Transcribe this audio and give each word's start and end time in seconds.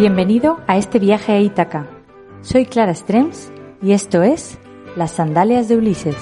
Bienvenido 0.00 0.60
a 0.66 0.78
este 0.78 0.98
viaje 0.98 1.32
a 1.32 1.40
Ítaca. 1.40 1.86
Soy 2.40 2.64
Clara 2.64 2.94
Strems 2.94 3.52
y 3.82 3.92
esto 3.92 4.22
es 4.22 4.58
Las 4.96 5.10
Sandalias 5.10 5.68
de 5.68 5.76
Ulises. 5.76 6.16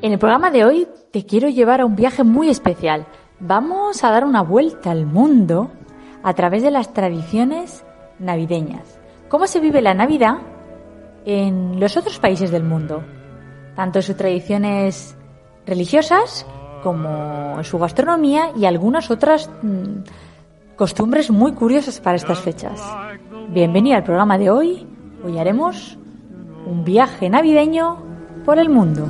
En 0.00 0.12
el 0.12 0.18
programa 0.18 0.50
de 0.50 0.64
hoy 0.64 0.88
te 1.10 1.26
quiero 1.26 1.50
llevar 1.50 1.82
a 1.82 1.84
un 1.84 1.94
viaje 1.94 2.24
muy 2.24 2.48
especial. 2.48 3.06
Vamos 3.38 4.02
a 4.02 4.10
dar 4.10 4.24
una 4.24 4.40
vuelta 4.40 4.92
al 4.92 5.04
mundo 5.04 5.70
a 6.22 6.32
través 6.32 6.62
de 6.62 6.70
las 6.70 6.94
tradiciones 6.94 7.84
navideñas. 8.18 8.98
¿Cómo 9.28 9.46
se 9.46 9.60
vive 9.60 9.82
la 9.82 9.92
Navidad 9.92 10.38
en 11.26 11.78
los 11.80 11.98
otros 11.98 12.18
países 12.18 12.50
del 12.50 12.64
mundo? 12.64 13.04
Tanto 13.76 14.02
sus 14.02 14.16
tradiciones 14.16 15.16
religiosas 15.66 16.46
como 16.82 17.62
su 17.62 17.78
gastronomía 17.78 18.50
y 18.56 18.64
algunas 18.64 19.10
otras 19.10 19.48
mm, 19.62 20.74
costumbres 20.76 21.30
muy 21.30 21.52
curiosas 21.52 22.00
para 22.00 22.16
estas 22.16 22.40
fechas. 22.40 22.80
Bienvenido 23.48 23.96
al 23.96 24.04
programa 24.04 24.38
de 24.38 24.50
hoy. 24.50 24.86
Hoy 25.24 25.38
haremos 25.38 25.96
un 26.66 26.84
viaje 26.84 27.30
navideño 27.30 27.98
por 28.44 28.58
el 28.58 28.68
mundo. 28.68 29.06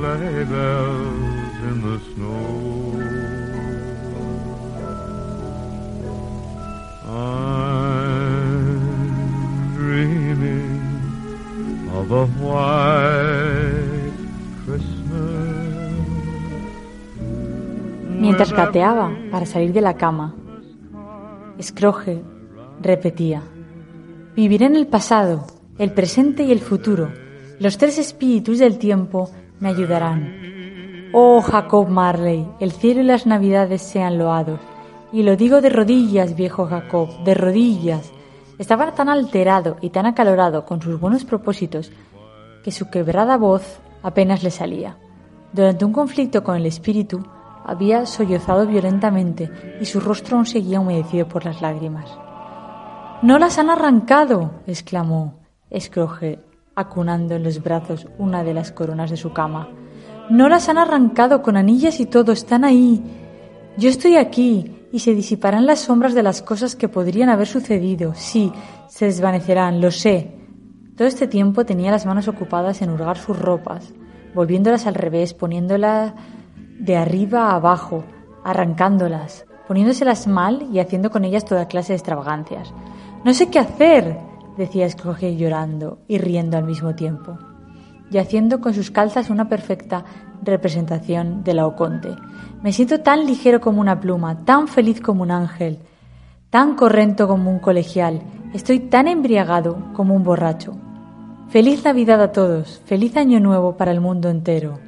Sleigh 0.00 0.44
bells 0.44 1.56
in 1.68 1.76
the 1.84 1.96
snow. 2.08 2.96
I'm 7.06 8.80
dreaming 9.76 10.80
of 11.98 12.06
a 12.12 12.24
white 12.40 14.18
Christmas. 14.64 15.98
Mientras 18.18 18.52
gateaba 18.52 19.12
para 19.30 19.44
salir 19.44 19.72
de 19.72 19.80
la 19.82 19.94
cama, 19.94 20.34
Scrooge 21.60 22.22
repetía: 22.80 23.42
Viviré 24.34 24.66
en 24.66 24.76
el 24.76 24.86
pasado, 24.86 25.46
el 25.78 25.92
presente 25.92 26.44
y 26.44 26.52
el 26.52 26.60
futuro, 26.60 27.12
los 27.58 27.76
tres 27.76 27.98
espíritus 27.98 28.58
del 28.58 28.78
tiempo 28.78 29.30
me 29.60 29.68
ayudarán. 29.68 31.10
Oh 31.12 31.40
Jacob 31.42 31.88
Marley, 31.88 32.48
el 32.60 32.72
cielo 32.72 33.02
y 33.02 33.04
las 33.04 33.26
navidades 33.26 33.82
sean 33.82 34.18
loados. 34.18 34.60
Y 35.12 35.22
lo 35.22 35.36
digo 35.36 35.60
de 35.60 35.70
rodillas, 35.70 36.34
viejo 36.34 36.66
Jacob, 36.66 37.22
de 37.24 37.34
rodillas. 37.34 38.12
Estaba 38.58 38.92
tan 38.94 39.08
alterado 39.08 39.76
y 39.80 39.90
tan 39.90 40.06
acalorado 40.06 40.64
con 40.64 40.80
sus 40.80 40.98
buenos 40.98 41.24
propósitos 41.24 41.92
que 42.64 42.72
su 42.72 42.90
quebrada 42.90 43.36
voz 43.36 43.80
apenas 44.02 44.42
le 44.42 44.50
salía. 44.50 44.96
Durante 45.52 45.84
un 45.84 45.92
conflicto 45.92 46.44
con 46.44 46.56
el 46.56 46.66
espíritu, 46.66 47.22
había 47.64 48.06
sollozado 48.06 48.66
violentamente 48.66 49.78
y 49.80 49.84
su 49.84 50.00
rostro 50.00 50.36
aún 50.36 50.46
seguía 50.46 50.80
humedecido 50.80 51.28
por 51.28 51.44
las 51.44 51.60
lágrimas. 51.60 52.10
¡No 53.22 53.38
las 53.38 53.58
han 53.58 53.68
arrancado! 53.68 54.52
exclamó 54.66 55.34
acunando 56.80 57.34
en 57.36 57.44
los 57.44 57.62
brazos 57.62 58.08
una 58.18 58.42
de 58.42 58.54
las 58.54 58.72
coronas 58.72 59.10
de 59.10 59.16
su 59.16 59.32
cama. 59.32 59.68
No 60.28 60.48
las 60.48 60.68
han 60.68 60.78
arrancado 60.78 61.42
con 61.42 61.56
anillas 61.56 62.00
y 62.00 62.06
todo, 62.06 62.32
están 62.32 62.64
ahí. 62.64 63.02
Yo 63.76 63.88
estoy 63.88 64.16
aquí 64.16 64.76
y 64.92 65.00
se 65.00 65.14
disiparán 65.14 65.66
las 65.66 65.80
sombras 65.80 66.14
de 66.14 66.22
las 66.22 66.42
cosas 66.42 66.76
que 66.76 66.88
podrían 66.88 67.28
haber 67.28 67.46
sucedido. 67.46 68.12
Sí, 68.14 68.52
se 68.88 69.06
desvanecerán, 69.06 69.80
lo 69.80 69.90
sé. 69.90 70.36
Todo 70.96 71.08
este 71.08 71.26
tiempo 71.26 71.64
tenía 71.64 71.90
las 71.90 72.06
manos 72.06 72.28
ocupadas 72.28 72.82
en 72.82 72.90
hurgar 72.90 73.16
sus 73.16 73.38
ropas, 73.38 73.94
volviéndolas 74.34 74.86
al 74.86 74.94
revés, 74.94 75.34
poniéndolas 75.34 76.12
de 76.78 76.96
arriba 76.96 77.50
a 77.50 77.56
abajo, 77.56 78.04
arrancándolas, 78.44 79.46
poniéndoselas 79.66 80.26
mal 80.26 80.68
y 80.72 80.78
haciendo 80.78 81.10
con 81.10 81.24
ellas 81.24 81.44
toda 81.44 81.68
clase 81.68 81.92
de 81.92 81.96
extravagancias. 81.96 82.72
No 83.24 83.34
sé 83.34 83.50
qué 83.50 83.58
hacer, 83.58 84.18
decía 84.56 84.88
Scrooge 84.88 85.36
llorando 85.36 85.98
y 86.08 86.18
riendo 86.18 86.56
al 86.56 86.64
mismo 86.64 86.94
tiempo, 86.94 87.38
y 88.10 88.18
haciendo 88.18 88.60
con 88.60 88.74
sus 88.74 88.90
calzas 88.90 89.30
una 89.30 89.48
perfecta 89.48 90.04
representación 90.42 91.44
de 91.44 91.54
Laoconte. 91.54 92.16
Me 92.62 92.72
siento 92.72 93.00
tan 93.00 93.26
ligero 93.26 93.60
como 93.60 93.80
una 93.80 94.00
pluma, 94.00 94.44
tan 94.44 94.68
feliz 94.68 95.00
como 95.00 95.22
un 95.22 95.30
ángel, 95.30 95.78
tan 96.50 96.74
corrento 96.74 97.28
como 97.28 97.50
un 97.50 97.58
colegial, 97.58 98.22
estoy 98.52 98.80
tan 98.80 99.08
embriagado 99.08 99.78
como 99.92 100.14
un 100.14 100.24
borracho. 100.24 100.76
Feliz 101.48 101.84
Navidad 101.84 102.22
a 102.22 102.32
todos, 102.32 102.80
feliz 102.84 103.16
Año 103.16 103.40
Nuevo 103.40 103.76
para 103.76 103.90
el 103.90 104.00
mundo 104.00 104.28
entero. 104.28 104.78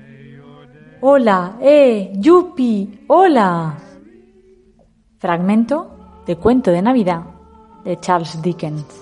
Hola, 1.00 1.56
eh, 1.60 2.12
Yupi, 2.14 3.04
hola. 3.08 3.76
Fragmento 5.18 6.22
de 6.26 6.36
Cuento 6.36 6.70
de 6.70 6.82
Navidad 6.82 7.22
de 7.84 7.98
Charles 7.98 8.40
Dickens. 8.40 9.01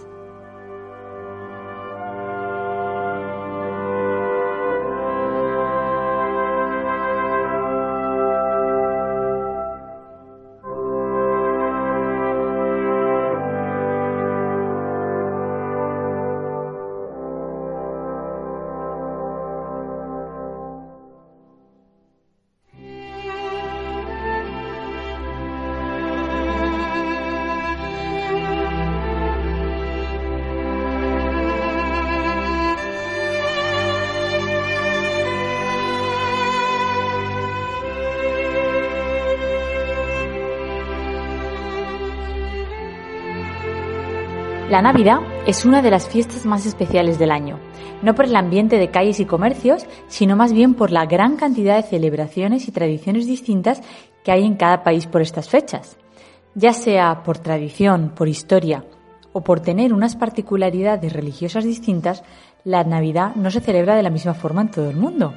La 44.80 44.92
Navidad 44.92 45.20
es 45.46 45.66
una 45.66 45.82
de 45.82 45.90
las 45.90 46.08
fiestas 46.08 46.46
más 46.46 46.64
especiales 46.64 47.18
del 47.18 47.32
año, 47.32 47.58
no 48.00 48.14
por 48.14 48.24
el 48.24 48.34
ambiente 48.34 48.78
de 48.78 48.90
calles 48.90 49.20
y 49.20 49.26
comercios, 49.26 49.84
sino 50.08 50.36
más 50.36 50.54
bien 50.54 50.72
por 50.72 50.90
la 50.90 51.04
gran 51.04 51.36
cantidad 51.36 51.76
de 51.76 51.82
celebraciones 51.82 52.66
y 52.66 52.72
tradiciones 52.72 53.26
distintas 53.26 53.82
que 54.24 54.32
hay 54.32 54.46
en 54.46 54.56
cada 54.56 54.82
país 54.82 55.06
por 55.06 55.20
estas 55.20 55.50
fechas. 55.50 55.98
Ya 56.54 56.72
sea 56.72 57.22
por 57.24 57.36
tradición, 57.36 58.14
por 58.16 58.26
historia 58.28 58.86
o 59.34 59.42
por 59.42 59.60
tener 59.60 59.92
unas 59.92 60.16
particularidades 60.16 61.12
religiosas 61.12 61.64
distintas, 61.64 62.24
la 62.64 62.82
Navidad 62.82 63.34
no 63.34 63.50
se 63.50 63.60
celebra 63.60 63.96
de 63.96 64.02
la 64.02 64.08
misma 64.08 64.32
forma 64.32 64.62
en 64.62 64.70
todo 64.70 64.88
el 64.88 64.96
mundo. 64.96 65.34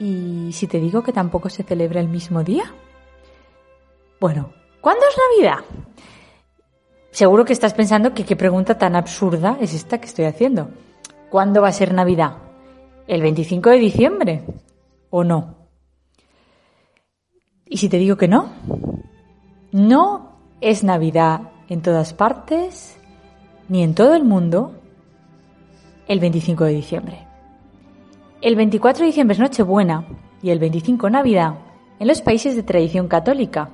¿Y 0.00 0.50
si 0.54 0.66
te 0.66 0.80
digo 0.80 1.04
que 1.04 1.12
tampoco 1.12 1.50
se 1.50 1.62
celebra 1.62 2.00
el 2.00 2.08
mismo 2.08 2.42
día? 2.42 2.64
Bueno, 4.18 4.52
¿cuándo 4.80 5.04
es 5.08 5.16
Navidad? 5.38 5.64
Seguro 7.10 7.44
que 7.44 7.52
estás 7.52 7.74
pensando 7.74 8.14
que 8.14 8.24
qué 8.24 8.36
pregunta 8.36 8.78
tan 8.78 8.94
absurda 8.94 9.56
es 9.60 9.74
esta 9.74 9.98
que 9.98 10.06
estoy 10.06 10.26
haciendo. 10.26 10.70
¿Cuándo 11.28 11.62
va 11.62 11.68
a 11.68 11.72
ser 11.72 11.92
Navidad? 11.92 12.36
¿El 13.06 13.22
25 13.22 13.70
de 13.70 13.78
diciembre? 13.78 14.44
¿O 15.10 15.24
no? 15.24 15.56
¿Y 17.66 17.78
si 17.78 17.88
te 17.88 17.98
digo 17.98 18.16
que 18.16 18.28
no? 18.28 18.50
No 19.72 20.38
es 20.60 20.84
Navidad 20.84 21.42
en 21.68 21.82
todas 21.82 22.14
partes, 22.14 22.96
ni 23.68 23.82
en 23.82 23.94
todo 23.94 24.14
el 24.14 24.24
mundo, 24.24 24.74
el 26.08 26.18
25 26.18 26.64
de 26.64 26.72
diciembre. 26.72 27.26
El 28.40 28.56
24 28.56 29.00
de 29.00 29.06
diciembre 29.06 29.34
es 29.34 29.40
Nochebuena 29.40 30.04
y 30.42 30.50
el 30.50 30.58
25 30.58 31.10
Navidad 31.10 31.54
en 31.98 32.08
los 32.08 32.22
países 32.22 32.56
de 32.56 32.62
tradición 32.62 33.06
católica, 33.06 33.70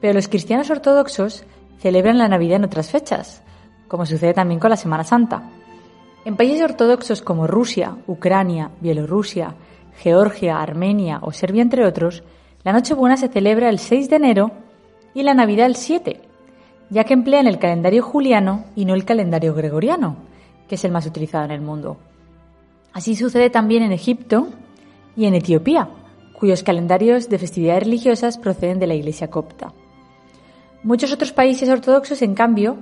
pero 0.00 0.14
los 0.14 0.28
cristianos 0.28 0.70
ortodoxos 0.70 1.44
celebran 1.78 2.18
la 2.18 2.28
Navidad 2.28 2.56
en 2.56 2.64
otras 2.64 2.90
fechas, 2.90 3.42
como 3.88 4.06
sucede 4.06 4.34
también 4.34 4.60
con 4.60 4.70
la 4.70 4.76
Semana 4.76 5.04
Santa. 5.04 5.50
En 6.24 6.36
países 6.36 6.62
ortodoxos 6.62 7.22
como 7.22 7.46
Rusia, 7.46 7.96
Ucrania, 8.06 8.70
Bielorrusia, 8.80 9.54
Georgia, 9.98 10.60
Armenia 10.60 11.20
o 11.22 11.32
Serbia, 11.32 11.62
entre 11.62 11.86
otros, 11.86 12.22
la 12.64 12.72
Nochebuena 12.72 13.16
se 13.16 13.28
celebra 13.28 13.68
el 13.68 13.78
6 13.78 14.10
de 14.10 14.16
enero 14.16 14.50
y 15.14 15.22
la 15.22 15.34
Navidad 15.34 15.66
el 15.66 15.76
7, 15.76 16.20
ya 16.90 17.04
que 17.04 17.14
emplean 17.14 17.46
el 17.46 17.58
calendario 17.58 18.02
juliano 18.02 18.64
y 18.74 18.84
no 18.84 18.94
el 18.94 19.04
calendario 19.04 19.54
gregoriano, 19.54 20.16
que 20.68 20.74
es 20.74 20.84
el 20.84 20.92
más 20.92 21.06
utilizado 21.06 21.44
en 21.44 21.52
el 21.52 21.60
mundo. 21.60 21.96
Así 22.92 23.14
sucede 23.14 23.50
también 23.50 23.82
en 23.82 23.92
Egipto 23.92 24.48
y 25.16 25.26
en 25.26 25.34
Etiopía, 25.34 25.88
cuyos 26.38 26.62
calendarios 26.62 27.28
de 27.28 27.38
festividades 27.38 27.84
religiosas 27.84 28.36
proceden 28.36 28.78
de 28.78 28.86
la 28.86 28.94
Iglesia 28.94 29.28
copta. 29.28 29.72
Muchos 30.86 31.12
otros 31.12 31.32
países 31.32 31.68
ortodoxos, 31.68 32.22
en 32.22 32.36
cambio, 32.36 32.76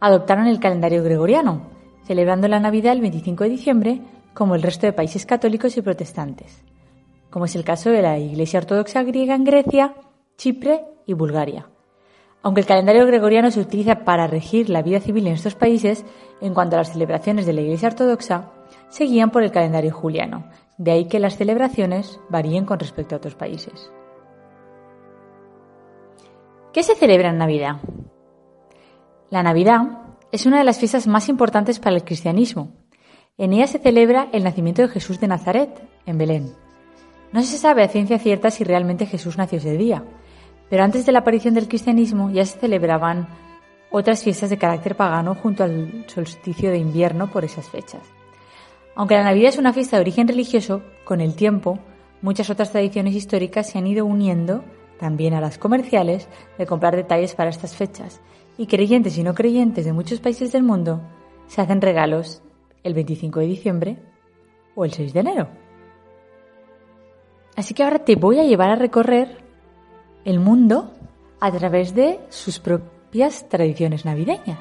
adoptaron 0.00 0.48
el 0.48 0.58
calendario 0.58 1.04
gregoriano, 1.04 1.70
celebrando 2.02 2.48
la 2.48 2.58
Navidad 2.58 2.94
el 2.94 3.00
25 3.00 3.44
de 3.44 3.50
diciembre, 3.50 4.00
como 4.34 4.56
el 4.56 4.62
resto 4.62 4.88
de 4.88 4.92
países 4.92 5.24
católicos 5.24 5.76
y 5.76 5.80
protestantes, 5.80 6.64
como 7.30 7.44
es 7.44 7.54
el 7.54 7.62
caso 7.62 7.90
de 7.90 8.02
la 8.02 8.18
Iglesia 8.18 8.58
Ortodoxa 8.58 9.04
griega 9.04 9.36
en 9.36 9.44
Grecia, 9.44 9.94
Chipre 10.36 10.84
y 11.06 11.12
Bulgaria. 11.12 11.68
Aunque 12.42 12.60
el 12.60 12.66
calendario 12.66 13.06
gregoriano 13.06 13.52
se 13.52 13.60
utiliza 13.60 14.00
para 14.00 14.26
regir 14.26 14.68
la 14.68 14.82
vida 14.82 14.98
civil 14.98 15.28
en 15.28 15.34
estos 15.34 15.54
países, 15.54 16.04
en 16.40 16.54
cuanto 16.54 16.74
a 16.74 16.80
las 16.80 16.92
celebraciones 16.92 17.46
de 17.46 17.52
la 17.52 17.60
Iglesia 17.60 17.86
Ortodoxa, 17.86 18.50
se 18.88 19.04
guían 19.04 19.30
por 19.30 19.44
el 19.44 19.52
calendario 19.52 19.92
juliano, 19.92 20.50
de 20.76 20.90
ahí 20.90 21.04
que 21.04 21.20
las 21.20 21.36
celebraciones 21.36 22.18
varíen 22.28 22.66
con 22.66 22.80
respecto 22.80 23.14
a 23.14 23.18
otros 23.18 23.36
países. 23.36 23.92
¿Qué 26.74 26.82
se 26.82 26.96
celebra 26.96 27.30
en 27.30 27.38
Navidad? 27.38 27.76
La 29.30 29.44
Navidad 29.44 30.08
es 30.32 30.44
una 30.44 30.58
de 30.58 30.64
las 30.64 30.80
fiestas 30.80 31.06
más 31.06 31.28
importantes 31.28 31.78
para 31.78 31.94
el 31.94 32.02
cristianismo. 32.02 32.72
En 33.38 33.52
ella 33.52 33.68
se 33.68 33.78
celebra 33.78 34.28
el 34.32 34.42
nacimiento 34.42 34.82
de 34.82 34.88
Jesús 34.88 35.20
de 35.20 35.28
Nazaret, 35.28 35.70
en 36.04 36.18
Belén. 36.18 36.52
No 37.30 37.44
se 37.44 37.58
sabe 37.58 37.84
a 37.84 37.88
ciencia 37.88 38.18
cierta 38.18 38.50
si 38.50 38.64
realmente 38.64 39.06
Jesús 39.06 39.38
nació 39.38 39.58
ese 39.58 39.76
día, 39.76 40.02
pero 40.68 40.82
antes 40.82 41.06
de 41.06 41.12
la 41.12 41.20
aparición 41.20 41.54
del 41.54 41.68
cristianismo 41.68 42.32
ya 42.32 42.44
se 42.44 42.58
celebraban 42.58 43.28
otras 43.92 44.24
fiestas 44.24 44.50
de 44.50 44.58
carácter 44.58 44.96
pagano 44.96 45.36
junto 45.36 45.62
al 45.62 46.04
solsticio 46.08 46.72
de 46.72 46.78
invierno 46.78 47.30
por 47.30 47.44
esas 47.44 47.68
fechas. 47.68 48.02
Aunque 48.96 49.14
la 49.14 49.22
Navidad 49.22 49.50
es 49.50 49.58
una 49.58 49.72
fiesta 49.72 49.96
de 49.96 50.00
origen 50.00 50.26
religioso, 50.26 50.82
con 51.04 51.20
el 51.20 51.36
tiempo 51.36 51.78
muchas 52.20 52.50
otras 52.50 52.72
tradiciones 52.72 53.14
históricas 53.14 53.70
se 53.70 53.78
han 53.78 53.86
ido 53.86 54.04
uniendo 54.04 54.64
también 54.98 55.34
a 55.34 55.40
las 55.40 55.58
comerciales, 55.58 56.28
de 56.58 56.66
comprar 56.66 56.96
detalles 56.96 57.34
para 57.34 57.50
estas 57.50 57.76
fechas, 57.76 58.20
y 58.56 58.66
creyentes 58.66 59.18
y 59.18 59.22
no 59.22 59.34
creyentes 59.34 59.84
de 59.84 59.92
muchos 59.92 60.20
países 60.20 60.52
del 60.52 60.62
mundo 60.62 61.02
se 61.46 61.60
hacen 61.60 61.80
regalos 61.80 62.42
el 62.82 62.94
25 62.94 63.40
de 63.40 63.46
diciembre 63.46 63.98
o 64.74 64.84
el 64.84 64.92
6 64.92 65.12
de 65.12 65.20
enero. 65.20 65.48
Así 67.56 67.74
que 67.74 67.82
ahora 67.84 68.00
te 68.00 68.16
voy 68.16 68.38
a 68.38 68.44
llevar 68.44 68.70
a 68.70 68.76
recorrer 68.76 69.38
el 70.24 70.40
mundo 70.40 70.92
a 71.40 71.52
través 71.52 71.94
de 71.94 72.20
sus 72.28 72.58
propias 72.58 73.48
tradiciones 73.48 74.04
navideñas. 74.04 74.58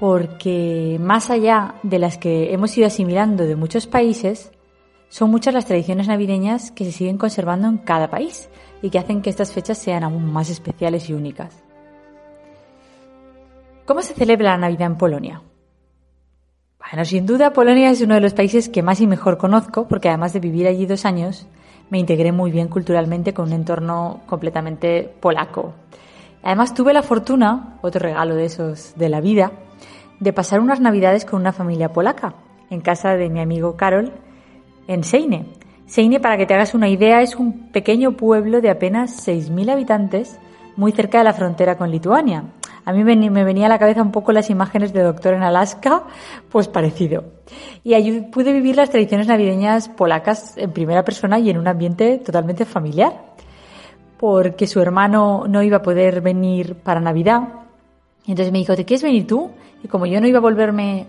Porque 0.00 0.96
más 1.00 1.30
allá 1.30 1.74
de 1.82 1.98
las 1.98 2.18
que 2.18 2.52
hemos 2.52 2.76
ido 2.78 2.86
asimilando 2.86 3.44
de 3.44 3.56
muchos 3.56 3.86
países, 3.86 4.52
son 5.08 5.30
muchas 5.30 5.54
las 5.54 5.66
tradiciones 5.66 6.08
navideñas 6.08 6.70
que 6.70 6.84
se 6.84 6.92
siguen 6.92 7.18
conservando 7.18 7.68
en 7.68 7.78
cada 7.78 8.10
país 8.10 8.48
y 8.82 8.90
que 8.90 8.98
hacen 8.98 9.22
que 9.22 9.30
estas 9.30 9.52
fechas 9.52 9.78
sean 9.78 10.04
aún 10.04 10.30
más 10.32 10.50
especiales 10.50 11.08
y 11.08 11.14
únicas. 11.14 11.62
¿Cómo 13.86 14.02
se 14.02 14.14
celebra 14.14 14.50
la 14.50 14.58
Navidad 14.58 14.86
en 14.86 14.98
Polonia? 14.98 15.42
Bueno, 16.78 17.04
sin 17.04 17.26
duda 17.26 17.52
Polonia 17.52 17.90
es 17.90 18.00
uno 18.02 18.14
de 18.14 18.20
los 18.20 18.34
países 18.34 18.68
que 18.68 18.82
más 18.82 19.00
y 19.00 19.06
mejor 19.06 19.38
conozco 19.38 19.88
porque 19.88 20.08
además 20.08 20.32
de 20.32 20.40
vivir 20.40 20.66
allí 20.66 20.86
dos 20.86 21.04
años, 21.04 21.46
me 21.90 21.98
integré 21.98 22.32
muy 22.32 22.50
bien 22.50 22.68
culturalmente 22.68 23.32
con 23.32 23.46
un 23.46 23.54
entorno 23.54 24.20
completamente 24.26 25.10
polaco. 25.20 25.72
Además 26.42 26.74
tuve 26.74 26.92
la 26.92 27.02
fortuna, 27.02 27.78
otro 27.82 28.00
regalo 28.00 28.34
de 28.34 28.44
esos 28.44 28.94
de 28.96 29.08
la 29.08 29.20
vida, 29.20 29.52
de 30.20 30.32
pasar 30.32 30.60
unas 30.60 30.80
navidades 30.80 31.24
con 31.24 31.40
una 31.40 31.52
familia 31.52 31.92
polaca 31.92 32.34
en 32.70 32.80
casa 32.80 33.16
de 33.16 33.30
mi 33.30 33.40
amigo 33.40 33.76
Karol, 33.76 34.12
en 34.88 35.04
Seine. 35.04 35.46
Seine, 35.86 36.18
para 36.18 36.36
que 36.36 36.46
te 36.46 36.54
hagas 36.54 36.74
una 36.74 36.88
idea, 36.88 37.22
es 37.22 37.36
un 37.36 37.68
pequeño 37.70 38.12
pueblo 38.12 38.60
de 38.60 38.70
apenas 38.70 39.26
6.000 39.26 39.70
habitantes 39.70 40.38
muy 40.76 40.92
cerca 40.92 41.18
de 41.18 41.24
la 41.24 41.32
frontera 41.32 41.78
con 41.78 41.90
Lituania. 41.90 42.44
A 42.84 42.92
mí 42.92 43.04
me 43.04 43.44
venía 43.44 43.66
a 43.66 43.68
la 43.68 43.78
cabeza 43.78 44.02
un 44.02 44.12
poco 44.12 44.32
las 44.32 44.48
imágenes 44.48 44.92
de 44.92 45.02
Doctor 45.02 45.34
en 45.34 45.42
Alaska, 45.42 46.04
pues 46.50 46.68
parecido. 46.68 47.24
Y 47.84 47.94
allí 47.94 48.22
pude 48.22 48.52
vivir 48.52 48.76
las 48.76 48.90
tradiciones 48.90 49.26
navideñas 49.26 49.88
polacas 49.88 50.56
en 50.56 50.72
primera 50.72 51.04
persona 51.04 51.38
y 51.38 51.50
en 51.50 51.58
un 51.58 51.68
ambiente 51.68 52.18
totalmente 52.18 52.64
familiar, 52.64 53.34
porque 54.18 54.66
su 54.66 54.80
hermano 54.80 55.44
no 55.48 55.62
iba 55.62 55.78
a 55.78 55.82
poder 55.82 56.22
venir 56.22 56.76
para 56.76 57.00
Navidad. 57.00 57.42
Entonces 58.26 58.52
me 58.52 58.58
dijo, 58.58 58.74
¿te 58.74 58.84
quieres 58.84 59.02
venir 59.02 59.26
tú? 59.26 59.50
Y 59.82 59.88
como 59.88 60.06
yo 60.06 60.20
no 60.20 60.26
iba 60.26 60.38
a 60.38 60.42
volverme 60.42 61.06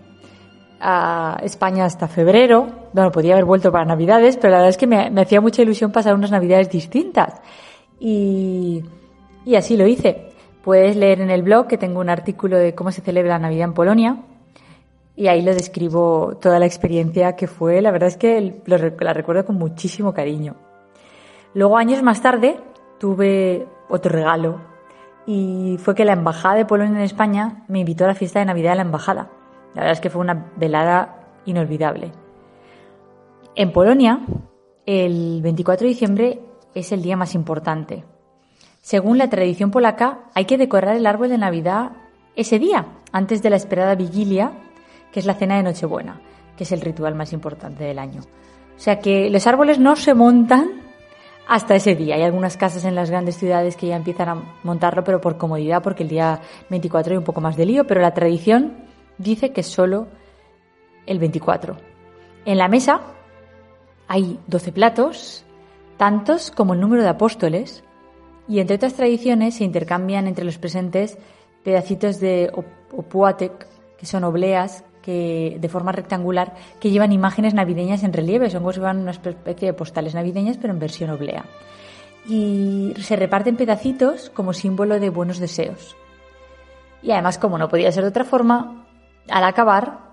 a 0.80 1.38
España 1.42 1.84
hasta 1.84 2.08
febrero. 2.08 2.66
Bueno, 2.92 3.12
podía 3.12 3.34
haber 3.34 3.44
vuelto 3.44 3.70
para 3.70 3.84
Navidades, 3.84 4.36
pero 4.36 4.52
la 4.52 4.56
verdad 4.58 4.70
es 4.70 4.76
que 4.78 4.86
me, 4.86 5.20
hacía 5.20 5.40
mucha 5.40 5.62
ilusión 5.62 5.92
pasar 5.92 6.14
unas 6.14 6.30
Navidades 6.30 6.70
distintas. 6.70 7.40
Y, 7.98 8.82
y, 9.44 9.54
así 9.56 9.76
lo 9.76 9.86
hice. 9.86 10.30
Puedes 10.64 10.96
leer 10.96 11.20
en 11.20 11.30
el 11.30 11.42
blog 11.42 11.66
que 11.66 11.78
tengo 11.78 12.00
un 12.00 12.08
artículo 12.08 12.56
de 12.56 12.74
cómo 12.74 12.90
se 12.92 13.02
celebra 13.02 13.34
la 13.34 13.38
Navidad 13.40 13.68
en 13.68 13.74
Polonia. 13.74 14.16
Y 15.16 15.28
ahí 15.28 15.42
lo 15.42 15.52
describo 15.52 16.38
toda 16.40 16.58
la 16.58 16.66
experiencia 16.66 17.36
que 17.36 17.46
fue. 17.46 17.82
La 17.82 17.90
verdad 17.90 18.08
es 18.08 18.16
que 18.16 18.62
la 18.64 19.12
recuerdo 19.12 19.44
con 19.44 19.56
muchísimo 19.56 20.14
cariño. 20.14 20.56
Luego, 21.52 21.76
años 21.76 22.02
más 22.02 22.22
tarde, 22.22 22.58
tuve 22.98 23.66
otro 23.88 24.12
regalo. 24.12 24.60
Y 25.26 25.76
fue 25.78 25.94
que 25.94 26.04
la 26.04 26.12
Embajada 26.12 26.54
de 26.54 26.64
Polonia 26.64 26.96
en 26.96 27.04
España 27.04 27.64
me 27.68 27.80
invitó 27.80 28.04
a 28.04 28.08
la 28.08 28.14
fiesta 28.14 28.38
de 28.38 28.46
Navidad 28.46 28.70
de 28.70 28.76
la 28.76 28.82
Embajada. 28.82 29.30
La 29.74 29.82
verdad 29.82 29.92
es 29.92 30.00
que 30.00 30.10
fue 30.10 30.20
una 30.20 30.52
velada 30.56 31.28
inolvidable. 31.46 32.12
En 33.54 33.72
Polonia, 33.72 34.20
el 34.86 35.40
24 35.42 35.84
de 35.84 35.88
diciembre 35.88 36.40
es 36.74 36.92
el 36.92 37.02
día 37.02 37.16
más 37.16 37.34
importante. 37.34 38.04
Según 38.80 39.18
la 39.18 39.28
tradición 39.28 39.70
polaca, 39.70 40.30
hay 40.34 40.46
que 40.46 40.58
decorar 40.58 40.96
el 40.96 41.06
árbol 41.06 41.28
de 41.28 41.38
Navidad 41.38 41.92
ese 42.36 42.58
día, 42.58 42.86
antes 43.12 43.42
de 43.42 43.50
la 43.50 43.56
esperada 43.56 43.94
vigilia, 43.94 44.52
que 45.12 45.20
es 45.20 45.26
la 45.26 45.34
cena 45.34 45.56
de 45.56 45.62
Nochebuena, 45.62 46.20
que 46.56 46.64
es 46.64 46.72
el 46.72 46.80
ritual 46.80 47.14
más 47.14 47.32
importante 47.32 47.84
del 47.84 47.98
año. 47.98 48.22
O 48.22 48.82
sea 48.82 48.98
que 49.00 49.28
los 49.30 49.46
árboles 49.46 49.78
no 49.78 49.96
se 49.96 50.14
montan 50.14 50.80
hasta 51.46 51.74
ese 51.74 51.94
día. 51.94 52.14
Hay 52.14 52.22
algunas 52.22 52.56
casas 52.56 52.84
en 52.84 52.94
las 52.94 53.10
grandes 53.10 53.36
ciudades 53.36 53.76
que 53.76 53.88
ya 53.88 53.96
empiezan 53.96 54.28
a 54.28 54.42
montarlo, 54.62 55.04
pero 55.04 55.20
por 55.20 55.36
comodidad, 55.36 55.82
porque 55.82 56.04
el 56.04 56.08
día 56.08 56.40
24 56.70 57.12
hay 57.12 57.18
un 57.18 57.24
poco 57.24 57.40
más 57.40 57.56
de 57.56 57.66
lío, 57.66 57.86
pero 57.86 58.00
la 58.00 58.14
tradición 58.14 58.89
dice 59.20 59.52
que 59.52 59.62
solo 59.62 60.08
el 61.06 61.18
24. 61.18 61.76
En 62.44 62.58
la 62.58 62.68
mesa 62.68 63.02
hay 64.08 64.38
12 64.46 64.72
platos, 64.72 65.44
tantos 65.96 66.50
como 66.50 66.74
el 66.74 66.80
número 66.80 67.02
de 67.02 67.10
apóstoles, 67.10 67.84
y 68.48 68.58
entre 68.58 68.76
otras 68.76 68.94
tradiciones 68.94 69.56
se 69.56 69.64
intercambian 69.64 70.26
entre 70.26 70.44
los 70.44 70.58
presentes 70.58 71.18
pedacitos 71.62 72.18
de 72.18 72.50
opuatek, 72.92 73.68
que 73.96 74.06
son 74.06 74.24
obleas 74.24 74.84
que, 75.02 75.58
de 75.60 75.68
forma 75.68 75.92
rectangular, 75.92 76.54
que 76.80 76.90
llevan 76.90 77.12
imágenes 77.12 77.54
navideñas 77.54 78.02
en 78.02 78.12
relieve, 78.12 78.50
son 78.50 78.60
como 78.60 78.72
si 78.72 78.80
fueran 78.80 78.98
una 78.98 79.12
especie 79.12 79.68
de 79.68 79.74
postales 79.74 80.14
navideñas, 80.14 80.56
pero 80.56 80.72
en 80.72 80.78
versión 80.78 81.10
oblea. 81.10 81.44
Y 82.26 82.94
se 83.00 83.16
reparten 83.16 83.56
pedacitos 83.56 84.30
como 84.30 84.52
símbolo 84.52 84.98
de 84.98 85.10
buenos 85.10 85.38
deseos. 85.38 85.96
Y 87.02 87.12
además, 87.12 87.38
como 87.38 87.56
no 87.56 87.68
podía 87.68 87.92
ser 87.92 88.02
de 88.02 88.10
otra 88.10 88.24
forma, 88.24 88.79
al 89.28 89.44
acabar 89.44 90.10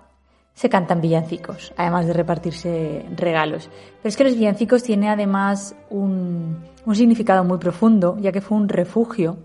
se 0.58 0.68
cantan 0.68 1.00
villancicos, 1.00 1.72
además 1.76 2.06
de 2.06 2.12
repartirse 2.12 3.06
regalos. 3.14 3.70
Pero 4.02 4.08
es 4.08 4.16
que 4.16 4.24
los 4.24 4.34
villancicos 4.34 4.82
tienen 4.82 5.10
además 5.10 5.76
un, 5.88 6.64
significado 6.92 7.44
muy 7.44 7.58
profundo, 7.58 8.16
ya 8.18 8.32
que 8.32 8.40
fue 8.40 8.58
un 8.58 8.68
refugio 8.68 9.38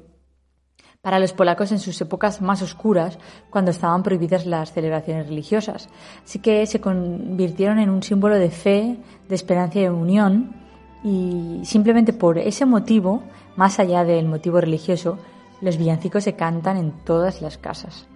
para 1.01 1.20
los 1.20 1.32
polacos 1.34 1.72
en 1.72 1.77
sus 1.77 2.01
épocas 2.01 2.41
más 2.41 2.63
oscuras, 2.63 3.20
cuando 3.51 3.70
estaban 3.70 4.01
prohibidas 4.01 4.48
las 4.48 4.74
celebraciones 4.74 5.27
religiosas. 5.27 5.88
Así 6.24 6.39
que 6.39 6.65
se 6.65 6.82
convirtieron 6.82 7.77
en 7.77 7.91
un 7.91 8.01
símbolo 8.01 8.39
de 8.39 8.50
fe, 8.50 8.98
de 9.29 9.36
esperanza 9.36 9.77
y 9.77 9.84
de 9.84 9.91
unión, 9.91 10.55
y 11.03 11.62
simplemente 11.63 12.13
por 12.13 12.39
ese 12.39 12.65
motivo, 12.65 13.22
más 13.55 13.79
allá 13.79 14.03
del 14.03 14.25
motivo 14.25 14.60
religioso, 14.60 15.20
los 15.62 15.77
villancicos 15.77 16.24
se 16.24 16.34
cantan 16.34 16.77
en 16.77 16.91
todas 17.03 17.39
las 17.43 17.60
casas. 17.60 18.08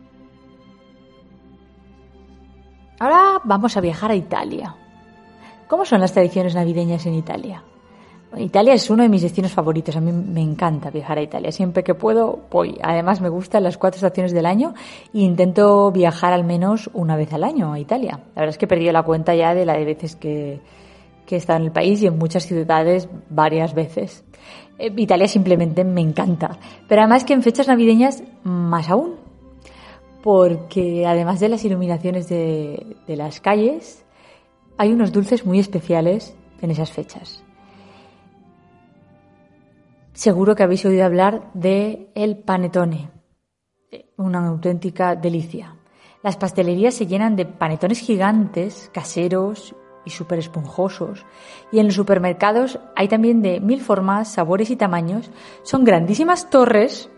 Ahora 3.00 3.42
vamos 3.44 3.77
a 3.77 3.82
viajar 3.82 4.12
a 4.12 4.16
Italia. 4.16 4.75
¿Cómo 5.68 5.86
son 5.86 6.01
las 6.01 6.13
tradiciones 6.13 6.56
navideñas 6.56 7.06
en 7.06 7.13
Italia? 7.13 7.63
Italia 8.36 8.74
es 8.74 8.89
uno 8.89 9.04
de 9.04 9.10
mis 9.10 9.22
destinos 9.22 9.51
favoritos. 9.51 9.96
A 9.96 10.01
mí 10.01 10.12
me 10.12 10.42
encanta 10.42 10.89
viajar 10.89 11.18
a 11.18 11.22
Italia. 11.22 11.51
Siempre 11.51 11.84
que 11.84 11.94
puedo, 11.94 12.42
voy. 12.51 12.77
Además, 12.82 13.22
me 13.22 13.30
gustan 13.30 13.63
las 13.63 13.77
cuatro 13.77 13.98
estaciones 13.98 14.32
del 14.32 14.46
año 14.46 14.74
e 15.13 15.20
intento 15.20 15.92
viajar 15.92 16.34
al 16.34 16.44
menos 16.44 16.89
una 16.94 17.16
vez 17.16 17.34
al 17.34 17.44
año 17.44 17.74
a 17.74 17.80
Italia. 17.80 18.20
La 18.36 18.42
verdad 18.42 18.50
es 18.50 18.58
que 18.58 18.66
he 18.66 18.68
perdido 18.68 18.92
la 18.92 19.04
cuenta 19.04 19.34
ya 19.34 19.54
de 19.54 19.66
la 19.66 19.74
de 19.74 19.86
veces 19.86 20.16
que, 20.16 20.60
que 21.25 21.36
he 21.36 21.38
estado 21.38 21.60
en 21.60 21.66
el 21.66 21.72
país 21.72 22.01
y 22.01 22.08
en 22.08 22.18
muchas 22.18 22.46
ciudades 22.46 23.08
varias 23.30 23.74
veces. 23.74 24.24
Eh, 24.77 24.92
Italia 24.96 25.27
simplemente 25.27 25.84
me 25.84 26.01
encanta. 26.01 26.58
Pero 26.88 27.01
además 27.01 27.24
que 27.24 27.34
en 27.34 27.44
fechas 27.44 27.68
navideñas 27.68 28.24
más 28.44 28.89
aún. 28.89 29.26
Porque 30.24 31.06
además 31.06 31.40
de 31.40 31.50
las 31.50 31.64
iluminaciones 31.64 32.28
de, 32.28 32.98
las 33.08 33.40
calles, 33.40 34.04
hay 34.78 34.92
unos 34.92 35.12
dulces 35.12 35.46
muy 35.46 35.60
especiales 35.60 36.36
en 36.62 36.72
esas 36.72 36.92
fechas. 36.92 37.44
Seguro 40.14 40.56
que 40.56 40.64
habéis 40.64 40.84
oído 40.86 41.06
hablar 41.06 41.52
de 41.54 42.10
el 42.16 42.38
panetone, 42.38 43.12
una 44.18 44.48
auténtica 44.48 45.16
delicia. 45.16 45.76
Las 46.24 46.38
pastelerías 46.38 46.96
se 46.96 47.06
llenan 47.06 47.36
de 47.36 47.46
panetones 47.46 48.00
gigantes, 48.00 48.90
caseros 48.94 49.76
y 50.04 50.10
súper 50.10 50.40
esponjosos. 50.40 51.26
Y 51.72 51.80
en 51.80 51.86
los 51.86 51.96
supermercados 51.96 52.80
hay 52.96 53.08
también 53.08 53.42
de 53.42 53.60
mil 53.60 53.82
formas, 53.82 54.32
sabores 54.32 54.70
y 54.72 54.76
tamaños. 54.76 55.30
Son 55.64 55.84
grandísimas 55.84 56.50
torres 56.50 57.10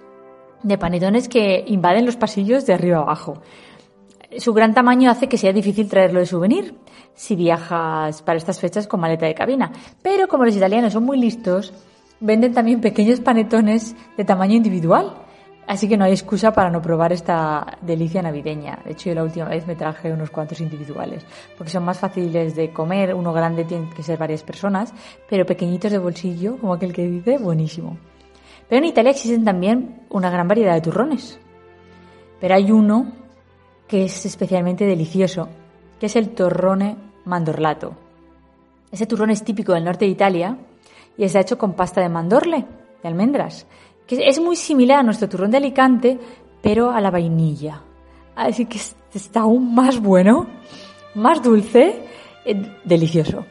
de 0.63 0.77
panetones 0.77 1.29
que 1.29 1.63
invaden 1.67 2.05
los 2.05 2.15
pasillos 2.15 2.65
de 2.65 2.73
arriba 2.73 2.99
abajo. 2.99 3.41
Su 4.37 4.53
gran 4.53 4.73
tamaño 4.73 5.09
hace 5.09 5.27
que 5.27 5.37
sea 5.37 5.53
difícil 5.53 5.89
traerlo 5.89 6.19
de 6.19 6.25
souvenir 6.25 6.75
si 7.15 7.35
viajas 7.35 8.21
para 8.21 8.37
estas 8.37 8.59
fechas 8.59 8.87
con 8.87 8.99
maleta 8.99 9.25
de 9.25 9.33
cabina. 9.33 9.71
Pero 10.01 10.27
como 10.27 10.45
los 10.45 10.55
italianos 10.55 10.93
son 10.93 11.03
muy 11.03 11.19
listos, 11.19 11.73
Venden 12.21 12.53
también 12.53 12.81
pequeños 12.81 13.21
panetones 13.21 13.95
de 14.17 14.25
tamaño 14.25 14.55
individual, 14.55 15.13
así 15.67 15.87
que 15.87 15.95
no 15.95 16.03
hay 16.03 16.11
excusa 16.11 16.51
para 16.51 16.69
no 16.69 16.81
probar 16.81 17.13
esta 17.13 17.77
delicia 17.81 18.21
navideña. 18.21 18.79
De 18.83 18.91
hecho, 18.91 19.09
yo 19.09 19.15
la 19.15 19.23
última 19.23 19.45
vez 19.45 19.65
me 19.65 19.77
traje 19.77 20.11
unos 20.11 20.29
cuantos 20.29 20.59
individuales, 20.59 21.25
porque 21.57 21.71
son 21.71 21.85
más 21.85 21.97
fáciles 21.97 22.57
de 22.57 22.73
comer. 22.73 23.15
Uno 23.15 23.31
grande 23.31 23.63
tiene 23.63 23.89
que 23.95 24.03
ser 24.03 24.17
varias 24.17 24.43
personas, 24.43 24.93
pero 25.29 25.45
pequeñitos 25.45 25.91
de 25.93 25.97
bolsillo, 25.97 26.57
como 26.57 26.73
aquel 26.73 26.91
que 26.91 27.07
dice, 27.07 27.37
buenísimo. 27.37 27.97
Pero 28.69 28.79
en 28.79 28.85
Italia 28.85 29.11
existen 29.11 29.43
también 29.43 30.03
una 30.09 30.29
gran 30.29 30.47
variedad 30.47 30.75
de 30.75 30.81
turrones. 30.81 31.39
Pero 32.39 32.55
hay 32.55 32.71
uno 32.71 33.11
que 33.87 34.05
es 34.05 34.25
especialmente 34.25 34.85
delicioso, 34.85 35.49
que 35.99 36.05
es 36.05 36.15
el 36.15 36.29
torrone 36.29 36.95
mandorlato. 37.25 37.93
Ese 38.91 39.07
turrón 39.07 39.31
es 39.31 39.43
típico 39.43 39.73
del 39.73 39.83
norte 39.83 40.05
de 40.05 40.11
Italia 40.11 40.57
y 41.17 41.23
está 41.23 41.39
hecho 41.39 41.57
con 41.57 41.73
pasta 41.73 42.01
de 42.01 42.09
mandorle, 42.09 42.65
de 43.01 43.07
almendras, 43.07 43.65
que 44.07 44.27
es 44.27 44.39
muy 44.39 44.55
similar 44.55 44.99
a 44.99 45.03
nuestro 45.03 45.27
turrón 45.27 45.51
de 45.51 45.57
Alicante, 45.57 46.19
pero 46.61 46.91
a 46.91 47.01
la 47.01 47.11
vainilla. 47.11 47.81
Así 48.35 48.65
que 48.65 48.79
está 49.13 49.41
aún 49.41 49.73
más 49.73 49.99
bueno, 49.99 50.47
más 51.15 51.41
dulce, 51.41 52.03
eh, 52.45 52.77
delicioso. 52.85 53.45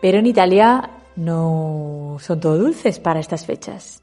Pero 0.00 0.18
en 0.18 0.26
Italia 0.26 0.90
no 1.20 2.16
son 2.20 2.40
todo 2.40 2.56
dulces 2.58 2.98
para 2.98 3.20
estas 3.20 3.44
fechas. 3.44 4.02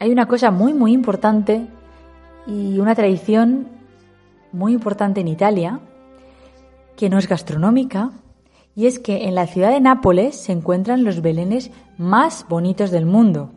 Hay 0.00 0.10
una 0.10 0.28
cosa 0.28 0.50
muy, 0.50 0.74
muy 0.74 0.92
importante 0.92 1.66
y 2.46 2.78
una 2.78 2.94
tradición 2.94 3.68
muy 4.52 4.74
importante 4.74 5.20
en 5.20 5.28
Italia, 5.28 5.80
que 6.96 7.08
no 7.08 7.18
es 7.18 7.26
gastronómica, 7.26 8.10
y 8.76 8.86
es 8.86 8.98
que 8.98 9.24
en 9.24 9.34
la 9.34 9.46
ciudad 9.46 9.70
de 9.70 9.80
Nápoles 9.80 10.36
se 10.36 10.52
encuentran 10.52 11.04
los 11.04 11.22
belenes 11.22 11.70
más 11.96 12.46
bonitos 12.48 12.90
del 12.90 13.06
mundo. 13.06 13.50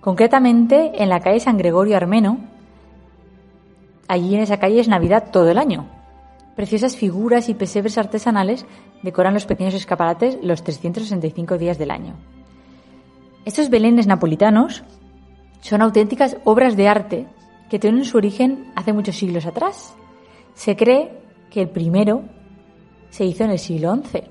Concretamente 0.00 1.02
en 1.02 1.08
la 1.08 1.20
calle 1.20 1.40
San 1.40 1.56
Gregorio 1.56 1.96
Armeno. 1.96 2.38
Allí 4.08 4.34
en 4.34 4.42
esa 4.42 4.58
calle 4.58 4.80
es 4.80 4.88
Navidad 4.88 5.30
todo 5.32 5.50
el 5.50 5.58
año. 5.58 5.86
Preciosas 6.56 6.96
figuras 6.96 7.48
y 7.48 7.54
pesebres 7.54 7.98
artesanales 7.98 8.66
decoran 9.02 9.34
los 9.34 9.46
pequeños 9.46 9.74
escaparates 9.74 10.38
los 10.42 10.62
365 10.62 11.58
días 11.58 11.78
del 11.78 11.90
año. 11.90 12.16
Estos 13.44 13.70
belenes 13.70 14.06
napolitanos 14.06 14.82
son 15.60 15.82
auténticas 15.82 16.36
obras 16.44 16.76
de 16.76 16.88
arte 16.88 17.26
que 17.70 17.78
tienen 17.78 18.04
su 18.04 18.18
origen 18.18 18.72
hace 18.74 18.92
muchos 18.92 19.16
siglos 19.16 19.46
atrás. 19.46 19.94
Se 20.54 20.76
cree 20.76 21.20
que 21.50 21.62
el 21.62 21.68
primero 21.68 22.24
se 23.10 23.24
hizo 23.24 23.44
en 23.44 23.50
el 23.50 23.58
siglo 23.58 23.94
XI. 23.94 24.24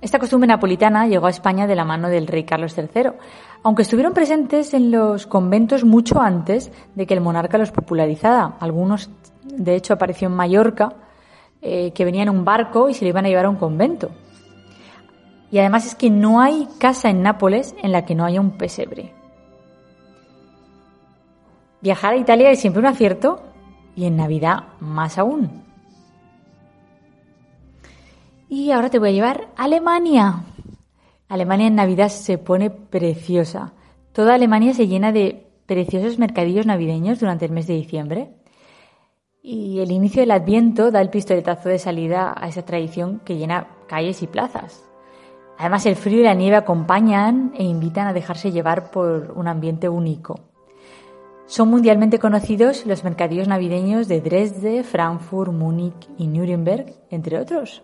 Esta 0.00 0.18
costumbre 0.18 0.46
napolitana 0.46 1.08
llegó 1.08 1.26
a 1.26 1.30
España 1.30 1.66
de 1.66 1.74
la 1.74 1.84
mano 1.84 2.08
del 2.08 2.26
rey 2.28 2.44
Carlos 2.44 2.76
III, 2.78 3.10
aunque 3.64 3.82
estuvieron 3.82 4.14
presentes 4.14 4.72
en 4.72 4.92
los 4.92 5.26
conventos 5.26 5.84
mucho 5.84 6.20
antes 6.20 6.70
de 6.94 7.06
que 7.06 7.14
el 7.14 7.20
monarca 7.20 7.58
los 7.58 7.72
popularizara. 7.72 8.56
Algunos, 8.60 9.10
de 9.42 9.74
hecho, 9.74 9.94
apareció 9.94 10.28
en 10.28 10.34
Mallorca, 10.34 10.94
eh, 11.60 11.92
que 11.92 12.04
venía 12.04 12.22
en 12.22 12.30
un 12.30 12.44
barco 12.44 12.88
y 12.88 12.94
se 12.94 13.04
le 13.04 13.10
iban 13.10 13.26
a 13.26 13.28
llevar 13.28 13.46
a 13.46 13.50
un 13.50 13.56
convento. 13.56 14.10
Y 15.50 15.58
además 15.58 15.86
es 15.86 15.94
que 15.94 16.10
no 16.10 16.40
hay 16.40 16.68
casa 16.78 17.08
en 17.10 17.22
Nápoles 17.22 17.74
en 17.82 17.92
la 17.92 18.04
que 18.04 18.14
no 18.14 18.24
haya 18.24 18.40
un 18.40 18.58
pesebre. 18.58 19.14
Viajar 21.80 22.14
a 22.14 22.18
Italia 22.18 22.50
es 22.50 22.60
siempre 22.60 22.80
un 22.80 22.86
acierto 22.86 23.42
y 23.94 24.04
en 24.06 24.16
Navidad 24.16 24.64
más 24.80 25.18
aún. 25.18 25.62
Y 28.48 28.70
ahora 28.70 28.90
te 28.90 28.98
voy 28.98 29.10
a 29.10 29.12
llevar 29.12 29.48
a 29.56 29.64
Alemania. 29.64 30.44
Alemania 31.28 31.66
en 31.66 31.74
Navidad 31.74 32.08
se 32.08 32.38
pone 32.38 32.70
preciosa. 32.70 33.74
Toda 34.12 34.34
Alemania 34.34 34.72
se 34.72 34.88
llena 34.88 35.12
de 35.12 35.46
preciosos 35.66 36.18
mercadillos 36.18 36.66
navideños 36.66 37.20
durante 37.20 37.44
el 37.44 37.52
mes 37.52 37.66
de 37.66 37.74
diciembre. 37.74 38.30
Y 39.50 39.80
el 39.80 39.92
inicio 39.92 40.20
del 40.20 40.32
Adviento 40.32 40.90
da 40.90 41.00
el 41.00 41.08
pistoletazo 41.08 41.70
de 41.70 41.78
salida 41.78 42.34
a 42.36 42.48
esa 42.48 42.66
tradición 42.66 43.22
que 43.24 43.38
llena 43.38 43.66
calles 43.86 44.22
y 44.22 44.26
plazas. 44.26 44.84
Además, 45.56 45.86
el 45.86 45.96
frío 45.96 46.20
y 46.20 46.24
la 46.24 46.34
nieve 46.34 46.56
acompañan 46.56 47.54
e 47.56 47.64
invitan 47.64 48.06
a 48.06 48.12
dejarse 48.12 48.52
llevar 48.52 48.90
por 48.90 49.32
un 49.34 49.48
ambiente 49.48 49.88
único. 49.88 50.38
Son 51.46 51.70
mundialmente 51.70 52.18
conocidos 52.18 52.84
los 52.84 53.04
mercadillos 53.04 53.48
navideños 53.48 54.06
de 54.06 54.20
Dresde, 54.20 54.82
Frankfurt, 54.82 55.50
Múnich 55.50 56.10
y 56.18 56.26
Nuremberg, 56.26 56.92
entre 57.08 57.38
otros. 57.38 57.82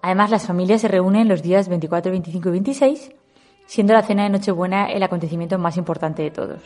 Además, 0.00 0.30
las 0.30 0.46
familias 0.46 0.80
se 0.80 0.88
reúnen 0.88 1.28
los 1.28 1.42
días 1.42 1.68
24, 1.68 2.12
25 2.12 2.48
y 2.48 2.52
26, 2.52 3.12
siendo 3.66 3.92
la 3.92 4.00
cena 4.00 4.22
de 4.22 4.30
Nochebuena 4.30 4.90
el 4.90 5.02
acontecimiento 5.02 5.58
más 5.58 5.76
importante 5.76 6.22
de 6.22 6.30
todos. 6.30 6.62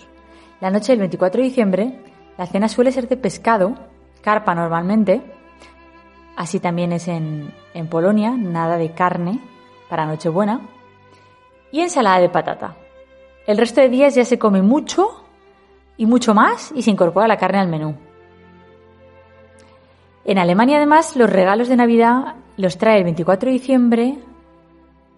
La 0.61 0.71
noche 0.71 0.92
del 0.92 1.00
24 1.00 1.42
de 1.42 1.49
diciembre, 1.49 2.15
la 2.38 2.47
cena 2.47 2.69
suele 2.69 2.93
ser 2.93 3.09
de 3.09 3.16
pescado, 3.16 3.75
carpa 4.21 4.55
normalmente, 4.55 5.23
así 6.37 6.61
también 6.61 6.93
es 6.93 7.09
en, 7.09 7.52
Polonia, 7.90 8.33
nada 8.37 8.76
de 8.76 8.93
carne 8.93 9.40
para 9.88 10.07
Nochebuena, 10.07 10.61
y 11.73 11.81
ensalada 11.81 12.21
de 12.21 12.28
patata. 12.28 12.76
El 13.47 13.59
resto 13.59 13.81
de 13.81 13.88
días 13.88 14.14
ya 14.14 14.25
se 14.25 14.38
come 14.38 14.62
mucho 14.62 15.25
y 15.97 16.07
mucho 16.07 16.35
más 16.35 16.73
y 16.75 16.83
se 16.83 16.90
incorpora 16.90 17.28
la 17.28 17.38
carne 17.38 17.59
al 17.59 17.69
menú. 17.69 17.95
En 20.25 20.38
Alemania, 20.38 20.78
además, 20.78 21.16
los 21.16 21.31
regalos 21.31 21.69
de 21.69 21.76
Navidad 21.76 22.35
los 22.57 22.78
trae 22.78 22.99
el 22.99 23.05
24 23.05 23.47
de 23.47 23.52
diciembre 23.52 24.19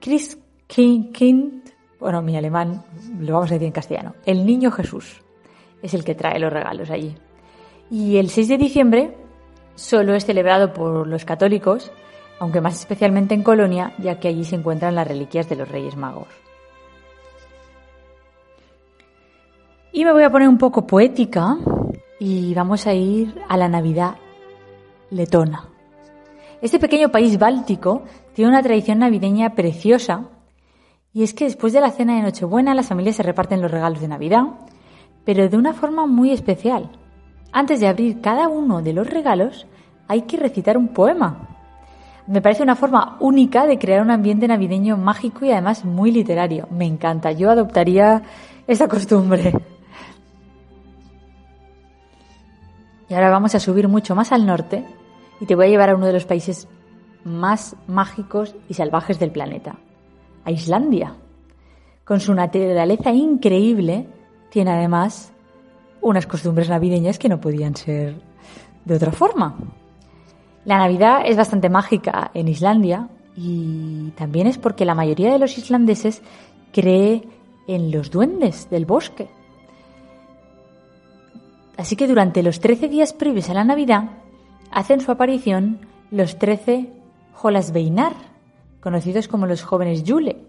Chris 0.00 0.38
Kind, 0.66 1.70
bueno, 1.98 2.20
mi 2.22 2.36
alemán 2.36 2.84
lo 3.18 3.34
vamos 3.34 3.50
a 3.50 3.54
decir 3.54 3.66
en 3.66 3.72
castellano, 3.72 4.14
el 4.26 4.44
niño 4.44 4.70
Jesús 4.70 5.22
es 5.82 5.94
el 5.94 6.04
que 6.04 6.14
trae 6.14 6.38
los 6.38 6.52
regalos 6.52 6.90
allí. 6.90 7.16
Y 7.90 8.16
el 8.16 8.28
6 8.28 8.48
de 8.48 8.58
diciembre 8.58 9.16
solo 9.74 10.14
es 10.14 10.26
celebrado 10.26 10.72
por 10.72 11.06
los 11.06 11.24
católicos, 11.24 11.92
aunque 12.38 12.60
más 12.60 12.78
especialmente 12.78 13.34
en 13.34 13.42
Colonia, 13.42 13.94
ya 13.98 14.20
que 14.20 14.28
allí 14.28 14.44
se 14.44 14.56
encuentran 14.56 14.94
las 14.94 15.08
reliquias 15.08 15.48
de 15.48 15.56
los 15.56 15.68
Reyes 15.68 15.96
Magos. 15.96 16.28
Y 19.92 20.04
me 20.04 20.12
voy 20.12 20.22
a 20.22 20.30
poner 20.30 20.48
un 20.48 20.58
poco 20.58 20.86
poética 20.86 21.56
y 22.20 22.54
vamos 22.54 22.86
a 22.86 22.94
ir 22.94 23.34
a 23.48 23.56
la 23.56 23.68
Navidad 23.68 24.16
letona. 25.10 25.68
Este 26.60 26.78
pequeño 26.78 27.10
país 27.10 27.38
báltico 27.38 28.02
tiene 28.34 28.50
una 28.50 28.62
tradición 28.62 28.98
navideña 28.98 29.54
preciosa 29.54 30.28
y 31.12 31.22
es 31.22 31.32
que 31.32 31.44
después 31.44 31.72
de 31.72 31.80
la 31.80 31.90
cena 31.90 32.16
de 32.16 32.22
Nochebuena 32.22 32.74
las 32.74 32.88
familias 32.88 33.16
se 33.16 33.22
reparten 33.22 33.62
los 33.62 33.70
regalos 33.70 34.00
de 34.00 34.08
Navidad, 34.08 34.44
pero 35.24 35.48
de 35.48 35.56
una 35.56 35.72
forma 35.72 36.06
muy 36.06 36.30
especial. 36.30 36.90
Antes 37.52 37.80
de 37.80 37.88
abrir 37.88 38.20
cada 38.20 38.48
uno 38.48 38.82
de 38.82 38.92
los 38.92 39.08
regalos 39.08 39.66
hay 40.06 40.22
que 40.22 40.36
recitar 40.36 40.76
un 40.76 40.88
poema. 40.88 41.48
Me 42.26 42.42
parece 42.42 42.62
una 42.62 42.76
forma 42.76 43.16
única 43.20 43.66
de 43.66 43.78
crear 43.78 44.02
un 44.02 44.10
ambiente 44.10 44.48
navideño 44.48 44.96
mágico 44.96 45.44
y 45.44 45.52
además 45.52 45.84
muy 45.84 46.10
literario. 46.10 46.68
Me 46.70 46.84
encanta. 46.84 47.32
Yo 47.32 47.50
adoptaría 47.50 48.22
esta 48.66 48.86
costumbre. 48.86 49.52
Y 53.08 53.14
ahora 53.14 53.30
vamos 53.30 53.54
a 53.54 53.60
subir 53.60 53.88
mucho 53.88 54.14
más 54.14 54.32
al 54.32 54.44
norte 54.44 54.84
y 55.40 55.46
te 55.46 55.54
voy 55.54 55.66
a 55.66 55.68
llevar 55.70 55.90
a 55.90 55.94
uno 55.94 56.06
de 56.06 56.12
los 56.12 56.26
países 56.26 56.68
más 57.24 57.76
mágicos 57.86 58.54
y 58.68 58.74
salvajes 58.74 59.18
del 59.18 59.30
planeta, 59.30 59.78
a 60.44 60.50
Islandia. 60.50 61.14
Con 62.04 62.20
su 62.20 62.34
naturaleza 62.34 63.10
increíble, 63.12 64.06
tiene 64.50 64.72
además 64.72 65.32
unas 66.00 66.26
costumbres 66.26 66.68
navideñas 66.68 67.18
que 67.18 67.28
no 67.28 67.40
podían 67.40 67.76
ser 67.76 68.20
de 68.84 68.94
otra 68.94 69.12
forma. 69.12 69.56
La 70.64 70.78
Navidad 70.78 71.22
es 71.24 71.36
bastante 71.36 71.68
mágica 71.68 72.30
en 72.34 72.48
Islandia 72.48 73.08
y 73.36 74.10
también 74.16 74.46
es 74.46 74.58
porque 74.58 74.84
la 74.84 74.94
mayoría 74.94 75.32
de 75.32 75.38
los 75.38 75.56
islandeses 75.58 76.22
cree 76.72 77.22
en 77.66 77.90
los 77.90 78.10
duendes 78.10 78.68
del 78.70 78.84
bosque. 78.84 79.28
Así 81.76 81.94
que 81.94 82.08
durante 82.08 82.42
los 82.42 82.60
13 82.60 82.88
días 82.88 83.12
previos 83.12 83.48
a 83.50 83.54
la 83.54 83.64
Navidad 83.64 84.10
hacen 84.70 85.00
su 85.00 85.12
aparición 85.12 85.86
los 86.10 86.38
13 86.38 86.92
Holasbeinar, 87.40 88.14
conocidos 88.80 89.28
como 89.28 89.46
los 89.46 89.62
jóvenes 89.62 90.02
Yule, 90.02 90.44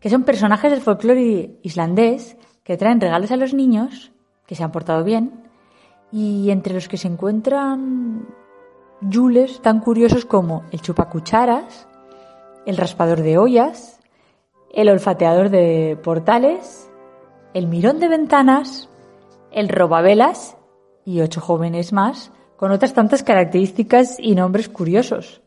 que 0.00 0.10
son 0.10 0.24
personajes 0.24 0.70
del 0.70 0.80
folclore 0.80 1.58
islandés 1.62 2.36
que 2.64 2.76
traen 2.76 3.00
regalos 3.00 3.30
a 3.30 3.36
los 3.36 3.54
niños 3.54 4.10
que 4.46 4.54
se 4.54 4.64
han 4.64 4.72
portado 4.72 5.04
bien 5.04 5.44
y 6.10 6.50
entre 6.50 6.74
los 6.74 6.88
que 6.88 6.96
se 6.96 7.08
encuentran 7.08 8.26
Yules 9.00 9.60
tan 9.60 9.80
curiosos 9.80 10.24
como 10.24 10.64
el 10.72 10.80
chupacucharas, 10.80 11.86
el 12.64 12.76
raspador 12.76 13.20
de 13.20 13.36
ollas, 13.36 14.00
el 14.72 14.88
olfateador 14.88 15.50
de 15.50 15.98
portales, 16.02 16.90
el 17.52 17.66
mirón 17.66 18.00
de 18.00 18.08
ventanas, 18.08 18.88
el 19.50 19.68
robavelas 19.68 20.56
y 21.04 21.20
ocho 21.20 21.40
jóvenes 21.40 21.92
más 21.92 22.32
con 22.56 22.70
otras 22.70 22.94
tantas 22.94 23.22
características 23.22 24.16
y 24.18 24.34
nombres 24.34 24.68
curiosos. 24.68 25.42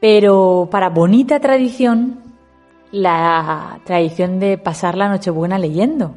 Pero 0.00 0.68
para 0.70 0.90
bonita 0.90 1.40
tradición, 1.40 2.25
la 2.92 3.80
tradición 3.84 4.40
de 4.40 4.58
pasar 4.58 4.96
la 4.96 5.08
Nochebuena 5.08 5.58
leyendo. 5.58 6.14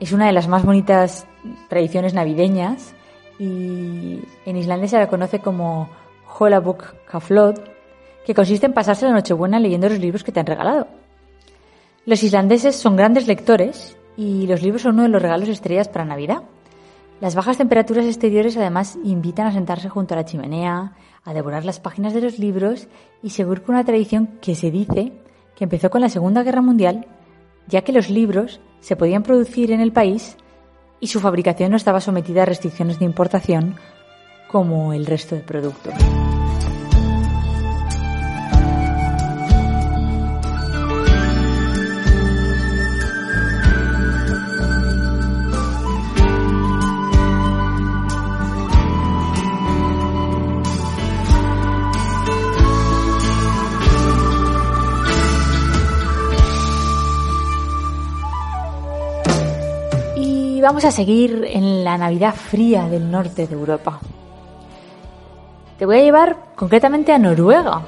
Es 0.00 0.12
una 0.12 0.26
de 0.26 0.32
las 0.32 0.48
más 0.48 0.64
bonitas 0.64 1.26
tradiciones 1.68 2.12
navideñas 2.12 2.94
y 3.38 4.20
en 4.44 4.56
islandés 4.56 4.90
se 4.90 4.98
la 4.98 5.08
conoce 5.08 5.40
como 5.40 5.88
Holabuk 6.38 6.94
Kaflod, 7.06 7.58
que 8.26 8.34
consiste 8.34 8.66
en 8.66 8.72
pasarse 8.74 9.06
la 9.06 9.12
Nochebuena 9.12 9.60
leyendo 9.60 9.88
los 9.88 9.98
libros 9.98 10.24
que 10.24 10.32
te 10.32 10.40
han 10.40 10.46
regalado. 10.46 10.88
Los 12.04 12.22
islandeses 12.22 12.76
son 12.76 12.96
grandes 12.96 13.26
lectores 13.26 13.96
y 14.16 14.46
los 14.46 14.62
libros 14.62 14.82
son 14.82 14.94
uno 14.94 15.04
de 15.04 15.08
los 15.08 15.22
regalos 15.22 15.48
estrellas 15.48 15.88
para 15.88 16.04
Navidad. 16.04 16.42
Las 17.20 17.34
bajas 17.34 17.56
temperaturas 17.56 18.04
exteriores 18.04 18.56
además 18.56 18.98
invitan 19.02 19.46
a 19.46 19.52
sentarse 19.52 19.88
junto 19.88 20.14
a 20.14 20.18
la 20.18 20.26
chimenea, 20.26 20.92
a 21.24 21.34
devorar 21.34 21.64
las 21.64 21.80
páginas 21.80 22.12
de 22.12 22.20
los 22.20 22.38
libros 22.38 22.88
y 23.22 23.30
seguro 23.30 23.62
con 23.62 23.74
una 23.74 23.84
tradición 23.84 24.38
que 24.42 24.54
se 24.54 24.70
dice 24.70 25.12
que 25.54 25.64
empezó 25.64 25.88
con 25.88 26.02
la 26.02 26.10
Segunda 26.10 26.42
Guerra 26.42 26.60
Mundial, 26.60 27.06
ya 27.68 27.82
que 27.82 27.92
los 27.92 28.10
libros 28.10 28.60
se 28.80 28.96
podían 28.96 29.22
producir 29.22 29.72
en 29.72 29.80
el 29.80 29.92
país 29.92 30.36
y 31.00 31.06
su 31.06 31.20
fabricación 31.20 31.70
no 31.70 31.76
estaba 31.78 32.02
sometida 32.02 32.42
a 32.42 32.46
restricciones 32.46 32.98
de 32.98 33.06
importación 33.06 33.76
como 34.48 34.92
el 34.92 35.06
resto 35.06 35.34
de 35.34 35.40
productos. 35.40 35.94
Vamos 60.66 60.84
a 60.84 60.90
seguir 60.90 61.44
en 61.46 61.84
la 61.84 61.96
Navidad 61.96 62.34
fría 62.34 62.88
del 62.88 63.08
norte 63.08 63.46
de 63.46 63.54
Europa. 63.54 64.00
Te 65.78 65.86
voy 65.86 65.98
a 65.98 66.02
llevar 66.02 66.54
concretamente 66.56 67.12
a 67.12 67.20
Noruega, 67.20 67.82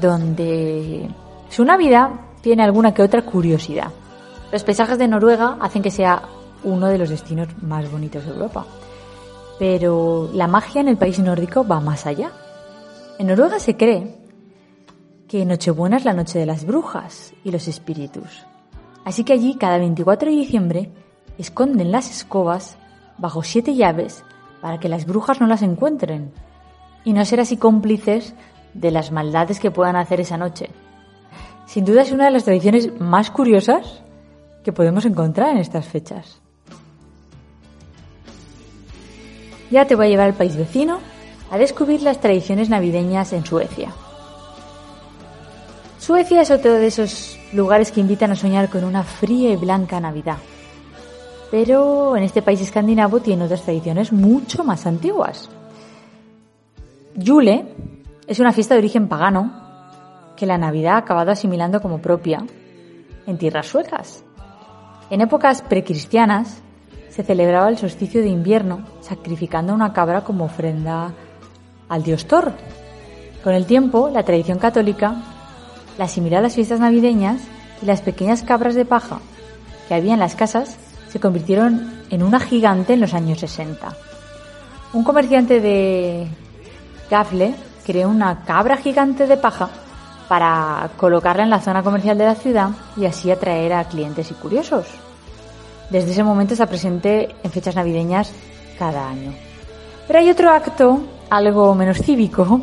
donde 0.00 1.08
su 1.48 1.64
Navidad 1.64 2.10
tiene 2.40 2.64
alguna 2.64 2.92
que 2.92 3.02
otra 3.02 3.22
curiosidad. 3.22 3.92
Los 4.50 4.64
paisajes 4.64 4.98
de 4.98 5.06
Noruega 5.06 5.58
hacen 5.60 5.80
que 5.80 5.92
sea 5.92 6.22
uno 6.64 6.88
de 6.88 6.98
los 6.98 7.08
destinos 7.08 7.46
más 7.62 7.88
bonitos 7.88 8.24
de 8.24 8.32
Europa. 8.32 8.66
Pero 9.60 10.28
la 10.34 10.48
magia 10.48 10.80
en 10.80 10.88
el 10.88 10.96
país 10.96 11.20
nórdico 11.20 11.64
va 11.64 11.78
más 11.78 12.04
allá. 12.04 12.32
En 13.20 13.28
Noruega 13.28 13.60
se 13.60 13.76
cree 13.76 14.12
que 15.28 15.44
Nochebuena 15.44 15.98
es 15.98 16.04
la 16.04 16.14
noche 16.14 16.40
de 16.40 16.46
las 16.46 16.66
brujas 16.66 17.32
y 17.44 17.52
los 17.52 17.68
espíritus. 17.68 18.44
Así 19.04 19.22
que 19.22 19.34
allí, 19.34 19.54
cada 19.54 19.78
24 19.78 20.30
de 20.30 20.36
diciembre, 20.36 21.03
esconden 21.38 21.92
las 21.92 22.10
escobas 22.10 22.76
bajo 23.18 23.42
siete 23.42 23.74
llaves 23.74 24.24
para 24.60 24.78
que 24.78 24.88
las 24.88 25.06
brujas 25.06 25.40
no 25.40 25.46
las 25.46 25.62
encuentren 25.62 26.32
y 27.04 27.12
no 27.12 27.24
ser 27.24 27.40
así 27.40 27.56
cómplices 27.56 28.34
de 28.72 28.90
las 28.90 29.12
maldades 29.12 29.60
que 29.60 29.70
puedan 29.70 29.96
hacer 29.96 30.20
esa 30.20 30.36
noche. 30.36 30.70
Sin 31.66 31.84
duda 31.84 32.02
es 32.02 32.12
una 32.12 32.26
de 32.26 32.30
las 32.30 32.44
tradiciones 32.44 33.00
más 33.00 33.30
curiosas 33.30 34.02
que 34.62 34.72
podemos 34.72 35.04
encontrar 35.04 35.50
en 35.50 35.58
estas 35.58 35.86
fechas. 35.86 36.40
Ya 39.70 39.86
te 39.86 39.94
voy 39.94 40.06
a 40.06 40.08
llevar 40.08 40.26
al 40.26 40.34
país 40.34 40.56
vecino 40.56 40.98
a 41.50 41.58
descubrir 41.58 42.02
las 42.02 42.20
tradiciones 42.20 42.68
navideñas 42.68 43.32
en 43.32 43.44
Suecia. 43.44 43.92
Suecia 45.98 46.42
es 46.42 46.50
otro 46.50 46.74
de 46.74 46.86
esos 46.86 47.38
lugares 47.52 47.90
que 47.90 48.00
invitan 48.00 48.30
a 48.30 48.36
soñar 48.36 48.68
con 48.68 48.84
una 48.84 49.04
fría 49.04 49.50
y 49.50 49.56
blanca 49.56 50.00
Navidad. 50.00 50.38
Pero 51.54 52.16
en 52.16 52.24
este 52.24 52.42
país 52.42 52.60
escandinavo 52.60 53.20
tiene 53.20 53.44
otras 53.44 53.62
tradiciones 53.62 54.12
mucho 54.12 54.64
más 54.64 54.86
antiguas. 54.86 55.48
Yule 57.14 57.64
es 58.26 58.40
una 58.40 58.52
fiesta 58.52 58.74
de 58.74 58.80
origen 58.80 59.06
pagano 59.06 59.52
que 60.36 60.46
la 60.46 60.58
Navidad 60.58 60.94
ha 60.94 60.98
acabado 60.98 61.30
asimilando 61.30 61.80
como 61.80 62.02
propia 62.02 62.44
en 63.28 63.38
tierras 63.38 63.66
suecas. 63.66 64.24
En 65.10 65.20
épocas 65.20 65.62
precristianas 65.62 66.60
se 67.08 67.22
celebraba 67.22 67.68
el 67.68 67.78
solsticio 67.78 68.20
de 68.20 68.30
invierno 68.30 68.80
sacrificando 69.00 69.72
una 69.74 69.92
cabra 69.92 70.22
como 70.22 70.46
ofrenda 70.46 71.14
al 71.88 72.02
dios 72.02 72.26
Thor. 72.26 72.50
Con 73.44 73.54
el 73.54 73.66
tiempo, 73.66 74.10
la 74.12 74.24
tradición 74.24 74.58
católica 74.58 75.22
la 75.98 76.06
asimiló 76.06 76.38
a 76.38 76.42
las 76.42 76.56
fiestas 76.56 76.80
navideñas 76.80 77.42
y 77.80 77.86
las 77.86 78.02
pequeñas 78.02 78.42
cabras 78.42 78.74
de 78.74 78.86
paja 78.86 79.20
que 79.86 79.94
había 79.94 80.14
en 80.14 80.18
las 80.18 80.34
casas 80.34 80.78
se 81.14 81.20
convirtieron 81.20 81.92
en 82.10 82.24
una 82.24 82.40
gigante 82.40 82.94
en 82.94 83.00
los 83.00 83.14
años 83.14 83.38
60. 83.38 83.96
Un 84.94 85.04
comerciante 85.04 85.60
de 85.60 86.26
Gafle 87.08 87.54
creó 87.86 88.08
una 88.08 88.40
cabra 88.44 88.76
gigante 88.76 89.28
de 89.28 89.36
paja 89.36 89.70
para 90.26 90.90
colocarla 90.96 91.44
en 91.44 91.50
la 91.50 91.60
zona 91.60 91.84
comercial 91.84 92.18
de 92.18 92.24
la 92.24 92.34
ciudad 92.34 92.70
y 92.96 93.06
así 93.06 93.30
atraer 93.30 93.74
a 93.74 93.84
clientes 93.84 94.28
y 94.32 94.34
curiosos. 94.34 94.86
Desde 95.88 96.10
ese 96.10 96.24
momento 96.24 96.54
está 96.54 96.66
presente 96.66 97.36
en 97.44 97.50
fechas 97.52 97.76
navideñas 97.76 98.32
cada 98.76 99.08
año. 99.08 99.32
Pero 100.08 100.18
hay 100.18 100.28
otro 100.30 100.50
acto, 100.50 101.00
algo 101.30 101.76
menos 101.76 101.98
cívico, 101.98 102.60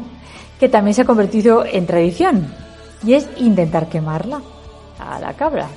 que 0.60 0.68
también 0.68 0.94
se 0.94 1.04
ha 1.04 1.06
convertido 1.06 1.64
en 1.66 1.88
tradición, 1.88 2.54
y 3.06 3.14
es 3.14 3.30
intentar 3.38 3.88
quemarla 3.88 4.42
a 5.00 5.22
la 5.22 5.36
cabra. 5.36 5.70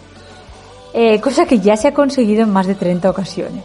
Eh, 0.96 1.20
cosa 1.20 1.44
que 1.44 1.58
ya 1.58 1.76
se 1.76 1.88
ha 1.88 1.92
conseguido 1.92 2.44
en 2.44 2.50
más 2.50 2.68
de 2.68 2.76
30 2.76 3.10
ocasiones. 3.10 3.64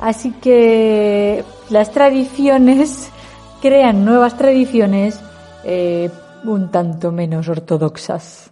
Así 0.00 0.32
que 0.32 1.44
las 1.68 1.92
tradiciones 1.92 3.10
crean 3.60 4.06
nuevas 4.06 4.38
tradiciones 4.38 5.20
eh, 5.64 6.10
un 6.44 6.70
tanto 6.70 7.12
menos 7.12 7.46
ortodoxas. 7.48 8.50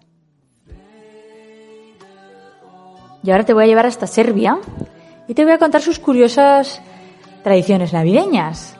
Y 3.22 3.30
ahora 3.30 3.44
te 3.44 3.54
voy 3.54 3.64
a 3.64 3.68
llevar 3.68 3.86
hasta 3.86 4.06
Serbia 4.06 4.58
y 5.26 5.32
te 5.32 5.44
voy 5.44 5.54
a 5.54 5.58
contar 5.58 5.80
sus 5.80 5.98
curiosas 5.98 6.82
tradiciones 7.42 7.94
navideñas. 7.94 8.76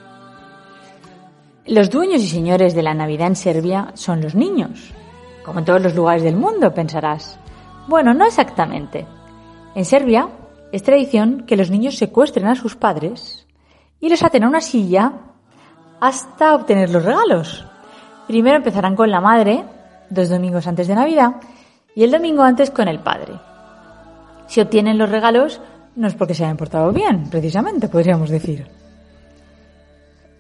Los 1.65 1.89
dueños 1.89 2.21
y 2.23 2.29
señores 2.29 2.75
de 2.75 2.83
la 2.83 2.93
Navidad 2.93 3.29
en 3.29 3.37
Serbia 3.37 3.93
son 3.95 4.21
los 4.21 4.35
niños, 4.35 4.93
como 5.47 5.61
en 5.61 5.65
todos 5.65 5.81
los 5.81 5.95
lugares 5.95 6.23
del 6.23 6.37
mundo, 6.37 6.75
pensarás. 6.75 7.39
Bueno, 7.89 8.13
no 8.13 8.27
exactamente. 8.27 9.07
En 9.75 9.85
Serbia 9.85 10.29
es 10.71 10.83
tradición 10.83 11.45
que 11.47 11.57
los 11.57 11.71
niños 11.71 11.97
secuestren 11.97 12.47
a 12.47 12.55
sus 12.55 12.77
padres 12.77 13.47
y 14.01 14.09
los 14.09 14.23
aten 14.23 14.45
a 14.45 14.49
una 14.49 14.61
silla 14.61 15.13
hasta 16.01 16.55
obtener 16.55 16.91
los 16.91 17.05
regalos. 17.05 17.65
Primero 18.29 18.57
empezarán 18.57 18.95
con 18.95 19.11
la 19.11 19.21
madre, 19.21 19.65
dos 20.11 20.29
domingos 20.29 20.67
antes 20.67 20.87
de 20.87 20.95
Navidad, 20.95 21.37
y 21.95 22.05
el 22.05 22.11
domingo 22.11 22.43
antes 22.43 22.71
con 22.71 22.89
el 22.89 23.01
padre. 23.01 23.35
Si 24.47 24.61
obtienen 24.61 24.99
los 24.99 25.11
regalos, 25.11 25.61
no 25.97 26.07
es 26.07 26.15
porque 26.15 26.35
se 26.35 26.45
hayan 26.45 26.57
portado 26.57 26.93
bien, 26.93 27.29
precisamente, 27.31 27.89
podríamos 27.89 28.31
decir. 28.31 28.67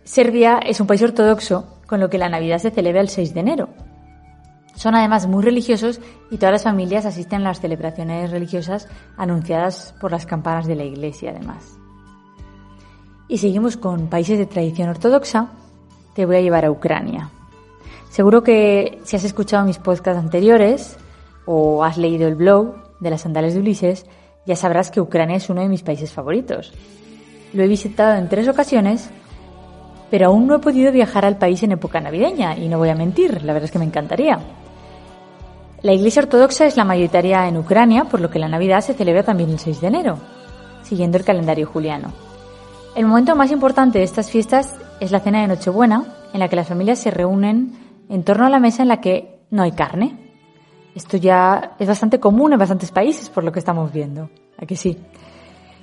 Serbia 0.04 0.58
es 0.58 0.80
un 0.80 0.86
país 0.86 1.02
ortodoxo, 1.02 1.80
con 1.86 2.00
lo 2.00 2.10
que 2.10 2.18
la 2.18 2.28
Navidad 2.28 2.58
se 2.58 2.70
celebra 2.70 3.00
el 3.00 3.08
6 3.08 3.34
de 3.34 3.40
enero. 3.40 3.68
Son 4.74 4.94
además 4.94 5.26
muy 5.26 5.42
religiosos 5.42 6.00
y 6.30 6.37
todas 6.37 6.52
las 6.52 6.64
familias 6.64 7.06
asisten 7.06 7.42
a 7.42 7.50
las 7.50 7.60
celebraciones 7.60 8.30
religiosas 8.30 8.88
anunciadas 9.16 9.94
por 10.00 10.10
las 10.10 10.26
campanas 10.26 10.66
de 10.66 10.74
la 10.74 10.84
iglesia, 10.84 11.30
además. 11.30 11.78
Y 13.28 13.38
seguimos 13.38 13.76
con 13.76 14.08
países 14.08 14.38
de 14.38 14.46
tradición 14.46 14.88
ortodoxa. 14.88 15.48
Te 16.14 16.26
voy 16.26 16.37
a 16.37 16.40
llevar 16.40 16.64
a 16.64 16.70
Ucrania. 16.70 17.30
Seguro 18.10 18.42
que 18.42 19.00
si 19.04 19.16
has 19.16 19.24
escuchado 19.24 19.64
mis 19.64 19.78
podcasts 19.78 20.22
anteriores 20.22 20.96
o 21.46 21.82
has 21.84 21.96
leído 21.96 22.28
el 22.28 22.34
blog 22.34 22.74
de 23.00 23.10
las 23.10 23.22
sandales 23.22 23.54
de 23.54 23.60
Ulises, 23.60 24.06
ya 24.46 24.56
sabrás 24.56 24.90
que 24.90 25.00
Ucrania 25.00 25.37
es 25.37 25.48
uno 25.48 25.62
de 25.62 25.68
mis 25.68 25.82
países 25.82 26.12
favoritos. 26.12 26.72
Lo 27.52 27.62
he 27.62 27.68
visitado 27.68 28.16
en 28.16 28.28
tres 28.28 28.46
ocasiones, 28.48 29.10
pero 30.10 30.26
aún 30.26 30.46
no 30.46 30.56
he 30.56 30.58
podido 30.58 30.92
viajar 30.92 31.24
al 31.24 31.38
país 31.38 31.62
en 31.62 31.72
época 31.72 32.00
navideña, 32.00 32.56
y 32.56 32.68
no 32.68 32.78
voy 32.78 32.90
a 32.90 32.94
mentir, 32.94 33.42
la 33.42 33.52
verdad 33.52 33.64
es 33.64 33.70
que 33.70 33.78
me 33.78 33.84
encantaría. 33.84 34.38
La 35.84 35.92
Iglesia 35.92 36.22
Ortodoxa 36.22 36.64
es 36.64 36.78
la 36.78 36.84
mayoritaria 36.86 37.46
en 37.46 37.58
Ucrania, 37.58 38.06
por 38.06 38.22
lo 38.22 38.30
que 38.30 38.38
la 38.38 38.48
Navidad 38.48 38.80
se 38.80 38.94
celebra 38.94 39.22
también 39.22 39.50
el 39.50 39.58
6 39.58 39.82
de 39.82 39.86
enero, 39.88 40.18
siguiendo 40.82 41.18
el 41.18 41.26
calendario 41.26 41.66
juliano. 41.66 42.10
El 42.96 43.04
momento 43.04 43.36
más 43.36 43.50
importante 43.50 43.98
de 43.98 44.04
estas 44.04 44.30
fiestas 44.30 44.76
es 45.00 45.10
la 45.10 45.20
cena 45.20 45.42
de 45.42 45.48
Nochebuena, 45.48 46.06
en 46.32 46.40
la 46.40 46.48
que 46.48 46.56
las 46.56 46.68
familias 46.68 47.00
se 47.00 47.10
reúnen 47.10 47.74
en 48.08 48.24
torno 48.24 48.46
a 48.46 48.48
la 48.48 48.60
mesa 48.60 48.80
en 48.80 48.88
la 48.88 49.02
que 49.02 49.40
no 49.50 49.62
hay 49.62 49.72
carne, 49.72 50.16
esto 50.94 51.18
ya 51.18 51.72
es 51.78 51.86
bastante 51.86 52.18
común 52.18 52.54
en 52.54 52.58
bastantes 52.58 52.90
países, 52.90 53.28
por 53.28 53.44
lo 53.44 53.52
que 53.52 53.58
estamos 53.58 53.92
viendo. 53.92 54.30
Aquí 54.56 54.76
sí. 54.76 54.96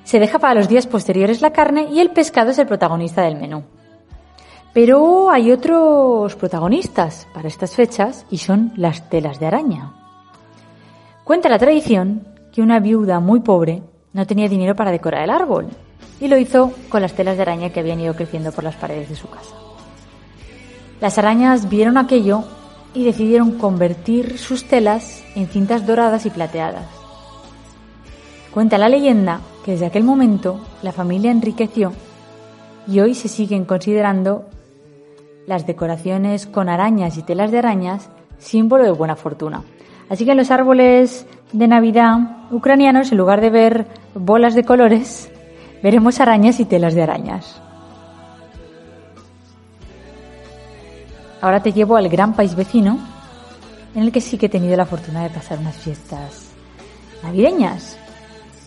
Se 0.03 0.19
deja 0.19 0.39
para 0.39 0.55
los 0.55 0.67
días 0.67 0.87
posteriores 0.87 1.43
la 1.43 1.53
carne 1.53 1.89
y 1.91 1.99
el 1.99 2.09
pescado 2.09 2.49
es 2.49 2.57
el 2.57 2.65
protagonista 2.65 3.21
del 3.21 3.35
menú. 3.35 3.65
Pero 4.73 5.29
hay 5.29 5.51
otros 5.51 6.35
protagonistas 6.35 7.27
para 7.33 7.49
estas 7.49 7.75
fechas 7.75 8.25
y 8.29 8.37
son 8.37 8.71
las 8.77 9.09
telas 9.09 9.39
de 9.39 9.47
araña. 9.47 9.93
Cuenta 11.25 11.49
la 11.49 11.59
tradición 11.59 12.25
que 12.53 12.61
una 12.61 12.79
viuda 12.79 13.19
muy 13.19 13.41
pobre 13.41 13.83
no 14.13 14.25
tenía 14.25 14.47
dinero 14.47 14.75
para 14.75 14.91
decorar 14.91 15.23
el 15.23 15.29
árbol 15.29 15.67
y 16.21 16.27
lo 16.27 16.37
hizo 16.37 16.71
con 16.89 17.01
las 17.01 17.13
telas 17.13 17.35
de 17.35 17.41
araña 17.41 17.69
que 17.71 17.81
habían 17.81 17.99
ido 17.99 18.15
creciendo 18.15 18.51
por 18.51 18.63
las 18.63 18.75
paredes 18.75 19.09
de 19.09 19.15
su 19.15 19.29
casa. 19.29 19.55
Las 21.01 21.17
arañas 21.17 21.67
vieron 21.69 21.97
aquello 21.97 22.43
y 22.93 23.03
decidieron 23.03 23.57
convertir 23.57 24.37
sus 24.37 24.65
telas 24.65 25.23
en 25.35 25.47
cintas 25.47 25.85
doradas 25.85 26.25
y 26.25 26.29
plateadas. 26.29 26.85
Cuenta 28.53 28.77
la 28.77 28.89
leyenda 28.89 29.41
que 29.65 29.71
desde 29.71 29.85
aquel 29.85 30.03
momento 30.03 30.59
la 30.81 30.91
familia 30.91 31.31
enriqueció 31.31 31.93
y 32.87 32.99
hoy 32.99 33.15
se 33.15 33.27
siguen 33.27 33.65
considerando 33.65 34.45
las 35.47 35.65
decoraciones 35.65 36.45
con 36.47 36.69
arañas 36.69 37.17
y 37.17 37.23
telas 37.23 37.51
de 37.51 37.59
arañas 37.59 38.09
símbolo 38.37 38.83
de 38.83 38.91
buena 38.91 39.15
fortuna. 39.15 39.63
Así 40.09 40.25
que 40.25 40.31
en 40.31 40.37
los 40.37 40.51
árboles 40.51 41.25
de 41.53 41.67
Navidad 41.67 42.17
ucranianos, 42.51 43.11
en 43.11 43.17
lugar 43.17 43.41
de 43.41 43.49
ver 43.49 43.87
bolas 44.13 44.55
de 44.55 44.63
colores, 44.63 45.31
veremos 45.83 46.19
arañas 46.19 46.59
y 46.59 46.65
telas 46.65 46.93
de 46.93 47.03
arañas. 47.03 47.61
Ahora 51.41 51.63
te 51.63 51.73
llevo 51.73 51.95
al 51.95 52.07
gran 52.07 52.33
país 52.33 52.55
vecino, 52.55 52.99
en 53.95 54.03
el 54.03 54.11
que 54.11 54.21
sí 54.21 54.37
que 54.37 54.45
he 54.45 54.49
tenido 54.49 54.77
la 54.77 54.85
fortuna 54.85 55.23
de 55.23 55.29
pasar 55.29 55.59
unas 55.59 55.75
fiestas 55.75 56.51
navideñas. 57.23 57.97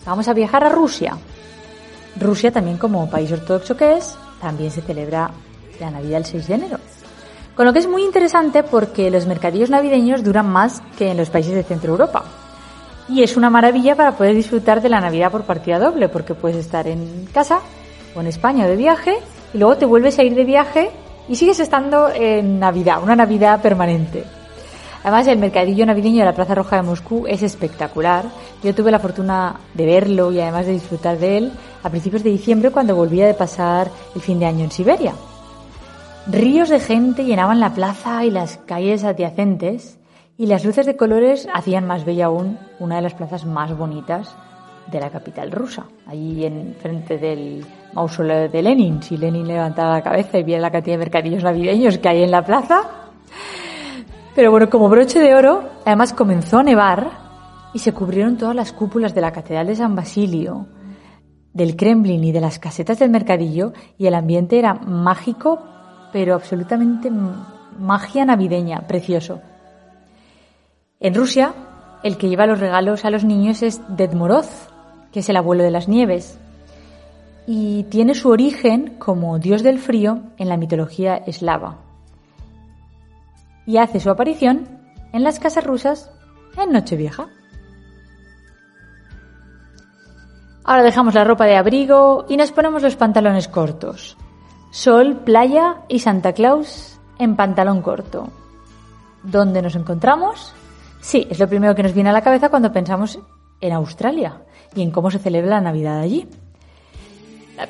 Vamos 0.05 0.27
a 0.27 0.33
viajar 0.33 0.63
a 0.63 0.69
Rusia. 0.69 1.17
Rusia 2.19 2.51
también 2.51 2.77
como 2.77 3.09
país 3.09 3.31
ortodoxo 3.31 3.75
que 3.75 3.97
es, 3.97 4.17
también 4.41 4.71
se 4.71 4.81
celebra 4.81 5.31
la 5.79 5.91
Navidad 5.91 6.19
el 6.19 6.25
6 6.25 6.47
de 6.47 6.53
enero. 6.55 6.77
Con 7.55 7.65
lo 7.65 7.73
que 7.73 7.79
es 7.79 7.87
muy 7.87 8.03
interesante 8.03 8.63
porque 8.63 9.09
los 9.09 9.25
mercadillos 9.27 9.69
navideños 9.69 10.23
duran 10.23 10.49
más 10.49 10.81
que 10.97 11.11
en 11.11 11.17
los 11.17 11.29
países 11.29 11.53
de 11.53 11.63
Centro 11.63 11.91
Europa. 11.91 12.25
Y 13.07 13.23
es 13.23 13.37
una 13.37 13.49
maravilla 13.49 13.95
para 13.95 14.13
poder 14.13 14.35
disfrutar 14.35 14.81
de 14.81 14.89
la 14.89 14.99
Navidad 14.99 15.31
por 15.31 15.43
partida 15.43 15.79
doble, 15.79 16.09
porque 16.09 16.33
puedes 16.33 16.57
estar 16.57 16.87
en 16.87 17.27
casa 17.31 17.59
o 18.15 18.21
en 18.21 18.27
España 18.27 18.67
de 18.67 18.75
viaje 18.75 19.15
y 19.53 19.57
luego 19.57 19.77
te 19.77 19.85
vuelves 19.85 20.19
a 20.19 20.23
ir 20.23 20.35
de 20.35 20.43
viaje 20.43 20.89
y 21.29 21.35
sigues 21.35 21.59
estando 21.59 22.09
en 22.13 22.59
Navidad, 22.59 23.01
una 23.01 23.15
Navidad 23.15 23.61
permanente. 23.61 24.25
Además, 25.03 25.27
el 25.27 25.37
mercadillo 25.37 25.85
navideño 25.85 26.19
de 26.19 26.25
la 26.25 26.33
Plaza 26.33 26.55
Roja 26.55 26.77
de 26.77 26.81
Moscú 26.81 27.25
es 27.27 27.43
espectacular. 27.43 28.25
Yo 28.63 28.73
tuve 28.73 28.89
la 28.89 28.99
fortuna 28.99 29.55
de 29.73 29.85
verlo 29.85 30.31
y 30.31 30.41
además 30.41 30.65
de 30.65 30.73
disfrutar 30.73 31.19
de 31.19 31.37
él 31.37 31.51
a 31.83 31.89
principios 31.91 32.23
de 32.23 32.31
diciembre 32.31 32.71
cuando 32.71 32.95
volvía 32.95 33.27
de 33.27 33.35
pasar 33.35 33.91
el 34.15 34.21
fin 34.21 34.39
de 34.39 34.47
año 34.47 34.63
en 34.63 34.71
Siberia. 34.71 35.13
Ríos 36.27 36.69
de 36.69 36.79
gente 36.79 37.23
llenaban 37.23 37.59
la 37.59 37.75
plaza 37.75 38.25
y 38.25 38.31
las 38.31 38.57
calles 38.57 39.03
adyacentes 39.03 39.99
y 40.37 40.47
las 40.47 40.65
luces 40.65 40.87
de 40.87 40.95
colores 40.95 41.47
hacían 41.53 41.85
más 41.85 42.03
bella 42.03 42.25
aún 42.25 42.57
una 42.79 42.95
de 42.95 43.03
las 43.03 43.13
plazas 43.13 43.45
más 43.45 43.77
bonitas 43.77 44.35
de 44.91 44.99
la 44.99 45.11
capital 45.11 45.51
rusa, 45.51 45.85
allí 46.07 46.43
en 46.45 46.75
frente 46.81 47.19
del 47.19 47.63
mausoleo 47.93 48.49
de 48.49 48.61
Lenin. 48.61 49.03
Si 49.03 49.17
Lenin 49.17 49.47
levantaba 49.47 49.93
la 49.93 50.01
cabeza 50.01 50.39
y 50.39 50.43
viera 50.43 50.61
la 50.61 50.71
cantidad 50.71 50.95
de 50.95 51.05
mercadillos 51.05 51.43
navideños 51.43 51.99
que 51.99 52.09
hay 52.09 52.23
en 52.23 52.31
la 52.31 52.43
plaza. 52.43 52.81
Pero 54.33 54.49
bueno, 54.49 54.67
como 54.69 54.89
broche 54.89 55.19
de 55.19 55.35
oro, 55.35 55.63
además 55.85 56.11
comenzó 56.13 56.57
a 56.57 56.63
nevar 56.63 57.11
y 57.73 57.79
se 57.79 57.93
cubrieron 57.93 58.37
todas 58.37 58.55
las 58.55 58.71
cúpulas 58.73 59.13
de 59.13 59.21
la 59.21 59.31
Catedral 59.31 59.67
de 59.67 59.75
San 59.75 59.95
Basilio, 59.95 60.65
del 61.53 61.75
Kremlin 61.75 62.23
y 62.23 62.31
de 62.31 62.41
las 62.41 62.57
casetas 62.57 62.97
del 62.97 63.11
mercadillo 63.11 63.73
y 63.97 64.07
el 64.07 64.15
ambiente 64.15 64.57
era 64.57 64.73
mágico, 64.73 65.74
pero 66.15 66.33
absolutamente 66.33 67.11
magia 67.77 68.23
navideña, 68.23 68.87
precioso. 68.87 69.41
En 71.01 71.13
Rusia, 71.13 71.53
el 72.03 72.15
que 72.15 72.29
lleva 72.29 72.45
los 72.45 72.61
regalos 72.61 73.03
a 73.03 73.09
los 73.09 73.25
niños 73.25 73.61
es 73.61 73.81
Ded 73.89 74.13
Moroz, 74.13 74.69
que 75.11 75.19
es 75.19 75.27
el 75.27 75.35
abuelo 75.35 75.65
de 75.65 75.71
las 75.71 75.89
nieves, 75.89 76.39
y 77.45 77.83
tiene 77.89 78.15
su 78.15 78.29
origen 78.29 78.95
como 78.97 79.39
dios 79.39 79.61
del 79.61 79.77
frío 79.77 80.21
en 80.37 80.47
la 80.47 80.55
mitología 80.55 81.17
eslava. 81.17 81.79
Y 83.65 83.75
hace 83.75 83.99
su 83.99 84.09
aparición 84.09 84.69
en 85.11 85.21
las 85.21 85.41
casas 85.41 85.65
rusas 85.65 86.09
en 86.57 86.71
Nochevieja. 86.71 87.27
Ahora 90.63 90.83
dejamos 90.83 91.13
la 91.13 91.25
ropa 91.25 91.43
de 91.43 91.57
abrigo 91.57 92.25
y 92.29 92.37
nos 92.37 92.53
ponemos 92.53 92.83
los 92.83 92.95
pantalones 92.95 93.49
cortos. 93.49 94.15
Sol, 94.75 95.21
playa 95.23 95.77
y 95.87 95.99
Santa 95.99 96.33
Claus 96.33 96.99
en 97.17 97.37
pantalón 97.37 97.81
corto. 97.81 98.27
¿Dónde 99.23 99.61
nos 99.61 99.77
encontramos? 99.77 100.53
Sí, 100.99 101.25
es 101.29 101.39
lo 101.39 101.47
primero 101.47 101.73
que 101.73 101.81
nos 101.81 101.93
viene 101.93 102.09
a 102.09 102.13
la 102.13 102.21
cabeza 102.21 102.49
cuando 102.49 102.73
pensamos 102.73 103.17
en 103.61 103.71
Australia 103.71 104.41
y 104.75 104.81
en 104.81 104.91
cómo 104.91 105.09
se 105.09 105.19
celebra 105.19 105.51
la 105.51 105.61
Navidad 105.61 106.01
allí. 106.01 106.27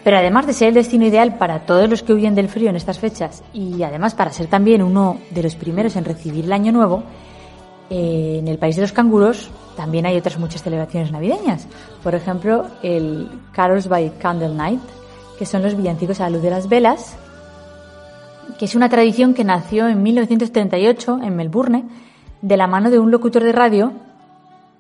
Pero 0.04 0.18
además 0.18 0.48
de 0.48 0.54
ser 0.54 0.70
el 0.70 0.74
destino 0.74 1.06
ideal 1.06 1.38
para 1.38 1.68
todos 1.68 1.88
los 1.88 2.02
que 2.02 2.12
huyen 2.12 2.34
del 2.34 2.50
frío 2.50 2.72
en 2.72 2.76
estas 2.76 2.98
fechas 2.98 3.44
y 3.54 3.84
además 3.84 4.16
para 4.16 4.34
ser 4.34 4.48
también 4.48 4.82
uno 4.82 5.20
de 5.30 5.44
los 5.44 5.56
primeros 5.56 5.96
en 5.98 6.06
recibir 6.06 6.46
el 6.46 6.54
año 6.54 6.72
nuevo, 6.72 7.04
eh, 7.92 8.38
en 8.40 8.48
el 8.48 8.58
país 8.58 8.78
de 8.78 8.82
los 8.82 8.94
canguros 8.94 9.52
también 9.78 10.08
hay 10.08 10.18
otras 10.18 10.40
muchas 10.40 10.64
celebraciones 10.64 11.12
navideñas. 11.12 11.68
Por 12.02 12.16
ejemplo, 12.16 12.66
el 12.82 13.30
Carols 13.52 13.88
by 13.88 14.18
Candle 14.18 14.56
Night, 14.56 14.82
que 15.38 15.46
son 15.46 15.64
los 15.64 15.76
villancicos 15.76 16.20
a 16.20 16.24
la 16.24 16.32
luz 16.32 16.42
de 16.42 16.50
las 16.50 16.70
velas, 16.70 17.18
que 18.58 18.66
es 18.66 18.76
una 18.76 18.90
tradición 18.90 19.34
que 19.34 19.44
nació 19.44 19.88
en 19.88 20.02
1938 20.04 21.20
en 21.24 21.36
Melbourne 21.36 21.84
de 22.42 22.58
la 22.58 22.68
mano 22.68 22.90
de 22.90 23.00
un 23.00 23.12
locutor 23.12 23.44
de 23.44 23.52
radio 23.52 23.92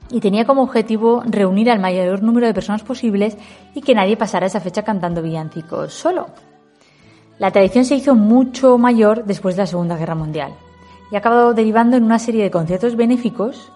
y 0.09 0.19
tenía 0.19 0.45
como 0.45 0.61
objetivo 0.61 1.23
reunir 1.25 1.69
al 1.71 1.79
mayor 1.79 2.21
número 2.21 2.47
de 2.47 2.53
personas 2.53 2.83
posibles 2.83 3.37
y 3.73 3.81
que 3.81 3.95
nadie 3.95 4.17
pasara 4.17 4.45
esa 4.45 4.59
fecha 4.59 4.83
cantando 4.83 5.21
villancicos 5.21 5.93
solo. 5.93 6.27
La 7.37 7.51
tradición 7.51 7.83
se 7.85 7.95
hizo 7.95 8.15
mucho 8.15 8.77
mayor 8.77 9.25
después 9.25 9.55
de 9.55 9.63
la 9.63 9.67
Segunda 9.67 9.97
Guerra 9.97 10.15
Mundial 10.15 10.53
y 11.11 11.15
ha 11.15 11.19
acabado 11.19 11.53
derivando 11.53 11.97
en 11.97 12.03
una 12.03 12.19
serie 12.19 12.43
de 12.43 12.51
conciertos 12.51 12.95
benéficos 12.95 13.71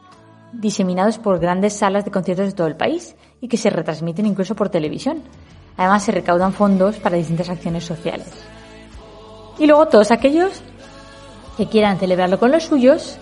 diseminados 0.54 1.18
por 1.20 1.40
grandes 1.40 1.74
salas 1.74 2.06
de 2.06 2.12
conciertos 2.12 2.48
de 2.48 2.54
todo 2.54 2.68
el 2.68 2.76
país 2.76 3.16
y 3.42 3.48
que 3.48 3.58
se 3.58 3.70
retransmiten 3.70 4.26
incluso 4.26 4.56
por 4.56 4.70
televisión. 4.70 5.22
Además 5.80 6.04
se 6.04 6.12
recaudan 6.12 6.52
fondos 6.52 6.98
para 6.98 7.16
distintas 7.16 7.50
acciones 7.50 7.86
sociales. 7.86 8.28
Y 9.58 9.66
luego 9.66 9.86
todos 9.86 10.12
aquellos 10.12 10.62
que 11.56 11.70
quieran 11.70 11.98
celebrarlo 11.98 12.38
con 12.38 12.52
los 12.52 12.66
suyos 12.66 13.18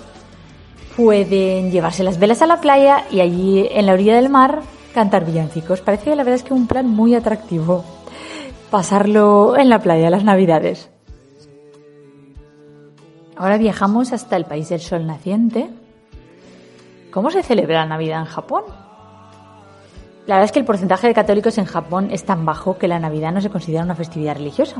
pueden 0.95 1.69
llevarse 1.69 2.03
las 2.03 2.17
velas 2.17 2.41
a 2.41 2.47
la 2.47 2.59
playa 2.59 3.05
y 3.11 3.21
allí 3.21 3.67
en 3.69 3.85
la 3.85 3.93
orilla 3.93 4.15
del 4.15 4.29
mar 4.29 4.63
cantar 4.91 5.23
villancicos. 5.23 5.81
Parece 5.81 6.15
la 6.15 6.23
verdad 6.23 6.33
es 6.33 6.43
que 6.43 6.55
un 6.55 6.65
plan 6.65 6.87
muy 6.87 7.13
atractivo 7.13 7.85
pasarlo 8.71 9.55
en 9.55 9.69
la 9.69 9.77
playa 9.77 10.09
las 10.09 10.23
navidades. 10.23 10.89
Ahora 13.35 13.59
viajamos 13.59 14.13
hasta 14.13 14.35
el 14.35 14.45
país 14.45 14.69
del 14.69 14.81
sol 14.81 15.05
naciente. 15.05 15.69
¿Cómo 17.11 17.29
se 17.29 17.43
celebra 17.43 17.81
la 17.81 17.85
Navidad 17.85 18.21
en 18.21 18.25
Japón? 18.25 18.63
La 20.27 20.35
verdad 20.35 20.45
es 20.45 20.51
que 20.51 20.59
el 20.59 20.65
porcentaje 20.65 21.07
de 21.07 21.13
católicos 21.13 21.57
en 21.57 21.63
Japón 21.63 22.09
es 22.11 22.25
tan 22.25 22.45
bajo 22.45 22.77
que 22.77 22.89
la 22.89 22.99
Navidad 22.99 23.31
no 23.31 23.39
se 23.39 23.49
considera 23.49 23.85
una 23.85 23.95
festividad 23.95 24.35
religiosa. 24.35 24.75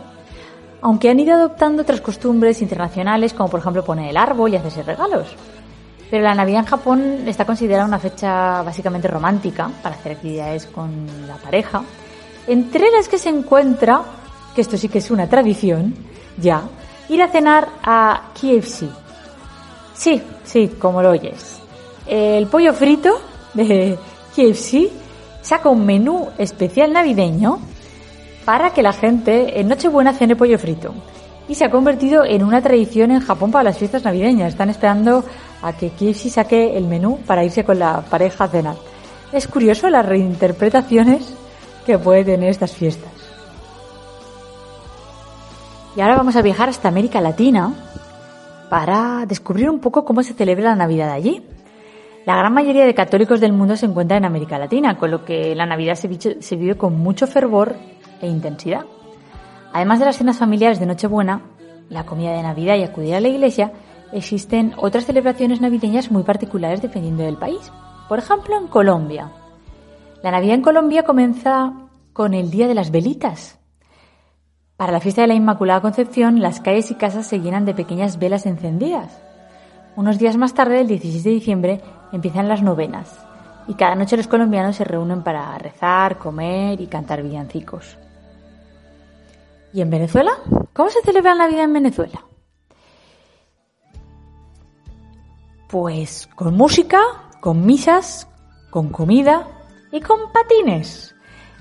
Aunque 0.81 1.10
han 1.10 1.21
ido 1.21 1.36
adoptando 1.36 1.83
otras 1.83 2.01
costumbres 2.01 2.62
internacionales, 2.62 3.33
como 3.33 3.49
por 3.49 3.62
ejemplo 3.62 3.86
poner 3.86 4.10
el 4.10 4.17
árbol 4.17 4.51
y 4.51 4.57
hacerse 4.57 4.83
regalos. 4.83 5.27
Pero 6.12 6.23
la 6.23 6.36
Navidad 6.36 6.60
en 6.60 6.65
Japón 6.65 7.23
está 7.27 7.45
considerada 7.45 7.88
una 7.88 7.97
fecha 7.97 8.62
básicamente 8.62 9.07
romántica 9.07 9.71
para 9.81 9.95
hacer 9.95 10.13
actividades 10.13 10.65
con 10.65 11.07
la 11.25 11.38
pareja, 11.38 11.81
entre 12.45 12.91
las 12.91 13.07
que 13.07 13.17
se 13.17 13.29
encuentra, 13.29 14.01
que 14.53 14.60
esto 14.60 14.77
sí 14.77 14.89
que 14.89 14.97
es 14.97 15.10
una 15.12 15.29
tradición, 15.29 15.95
ya, 16.38 16.63
ir 17.07 17.21
a 17.21 17.29
cenar 17.29 17.69
a 17.83 18.31
KFC. 18.33 18.89
Sí, 19.93 20.21
sí, 20.43 20.75
como 20.77 21.01
lo 21.01 21.12
oyes. 21.12 21.62
El 22.05 22.47
pollo 22.47 22.73
frito 22.73 23.21
de 23.53 23.97
KFC 24.36 25.06
saca 25.47 25.69
un 25.69 25.86
menú 25.86 26.27
especial 26.38 26.91
navideño 26.91 27.60
para 28.43 28.73
que 28.73 28.83
la 28.83 28.91
gente 28.91 29.62
en 29.62 29.69
Nochebuena 29.69 30.12
cene 30.12 30.36
pollo 30.36 30.60
frito. 30.60 30.93
Y 31.47 31.55
se 31.55 31.63
ha 31.63 31.71
convertido 31.71 32.25
en 32.25 32.43
una 32.43 32.62
tradición 32.62 33.12
en 33.12 33.21
Japón 33.21 33.51
para 33.51 33.63
las 33.63 33.77
fiestas 33.77 34.03
navideñas. 34.03 34.49
Están 34.49 34.69
esperando 34.69 35.23
a 35.62 35.71
que 35.71 35.91
KFC 35.91 36.29
saque 36.29 36.75
el 36.75 36.86
menú 36.86 37.19
para 37.25 37.45
irse 37.45 37.63
con 37.63 37.79
la 37.79 38.01
pareja 38.01 38.43
a 38.43 38.47
cenar. 38.49 38.75
Es 39.31 39.47
curioso 39.47 39.89
las 39.89 40.05
reinterpretaciones 40.05 41.33
que 41.86 41.97
puede 41.97 42.25
tener 42.25 42.49
estas 42.49 42.73
fiestas. 42.73 43.12
Y 45.95 46.01
ahora 46.01 46.17
vamos 46.17 46.36
a 46.36 46.41
viajar 46.41 46.67
hasta 46.67 46.89
América 46.89 47.21
Latina 47.21 47.73
para 48.69 49.25
descubrir 49.25 49.69
un 49.69 49.79
poco 49.79 50.03
cómo 50.03 50.23
se 50.23 50.33
celebra 50.33 50.71
la 50.71 50.75
Navidad 50.75 51.12
allí. 51.12 51.41
La 52.27 52.35
gran 52.35 52.53
mayoría 52.53 52.85
de 52.85 52.93
católicos 52.93 53.39
del 53.39 53.53
mundo 53.53 53.77
se 53.77 53.85
encuentra 53.85 54.17
en 54.17 54.25
América 54.25 54.59
Latina, 54.59 54.97
con 54.97 55.11
lo 55.11 55.23
que 55.23 55.55
la 55.55 55.65
Navidad 55.65 55.95
se 55.95 56.55
vive 56.57 56.75
con 56.75 56.99
mucho 56.99 57.25
fervor 57.25 57.77
e 58.19 58.27
intensidad. 58.27 58.81
Además 59.71 59.99
de 59.99 60.07
las 60.07 60.17
cenas 60.17 60.37
familiares 60.37 60.77
de 60.77 60.87
Nochebuena, 60.87 61.39
la 61.87 62.05
comida 62.05 62.33
de 62.33 62.43
Navidad 62.43 62.75
y 62.75 62.83
acudir 62.83 63.15
a 63.15 63.21
la 63.21 63.29
iglesia, 63.29 63.71
existen 64.11 64.73
otras 64.75 65.05
celebraciones 65.05 65.61
navideñas 65.61 66.11
muy 66.11 66.23
particulares 66.23 66.81
dependiendo 66.81 67.23
del 67.23 67.37
país. 67.37 67.71
Por 68.09 68.19
ejemplo, 68.19 68.57
en 68.57 68.67
Colombia. 68.67 69.31
La 70.21 70.31
Navidad 70.31 70.55
en 70.55 70.63
Colombia 70.63 71.03
comienza 71.03 71.71
con 72.11 72.33
el 72.33 72.51
Día 72.51 72.67
de 72.67 72.75
las 72.75 72.91
Velitas, 72.91 73.57
para 74.75 74.91
la 74.91 74.99
fiesta 74.99 75.21
de 75.21 75.27
la 75.27 75.33
Inmaculada 75.33 75.79
Concepción, 75.79 76.41
las 76.41 76.59
calles 76.59 76.91
y 76.91 76.95
casas 76.95 77.25
se 77.25 77.39
llenan 77.39 77.63
de 77.63 77.73
pequeñas 77.73 78.19
velas 78.19 78.45
encendidas. 78.45 79.23
Unos 79.95 80.19
días 80.19 80.37
más 80.37 80.53
tarde, 80.53 80.81
el 80.81 80.87
16 80.87 81.23
de 81.23 81.31
diciembre, 81.31 81.81
empiezan 82.11 82.47
las 82.47 82.61
novenas 82.61 83.27
y 83.67 83.73
cada 83.73 83.95
noche 83.95 84.17
los 84.17 84.27
colombianos 84.27 84.77
se 84.77 84.83
reúnen 84.83 85.23
para 85.23 85.57
rezar, 85.57 86.17
comer 86.17 86.79
y 86.79 86.87
cantar 86.87 87.21
villancicos. 87.21 87.97
¿Y 89.73 89.81
en 89.81 89.89
Venezuela? 89.89 90.31
¿Cómo 90.73 90.89
se 90.89 91.01
celebra 91.01 91.35
la 91.35 91.45
Navidad 91.45 91.65
en 91.65 91.73
Venezuela? 91.73 92.23
Pues 95.67 96.29
con 96.33 96.55
música, 96.55 96.99
con 97.41 97.65
misas, 97.65 98.27
con 98.69 98.89
comida 98.89 99.47
y 99.91 99.99
con 99.99 100.31
patines. 100.31 101.13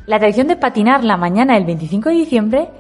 La 0.07 0.21
tradición 0.21 0.47
de 0.47 0.57
patinar 0.57 1.03
la 1.03 1.17
mañana 1.17 1.55
del 1.55 1.65
25 1.65 2.11
de 2.11 2.15
diciembre 2.15 2.71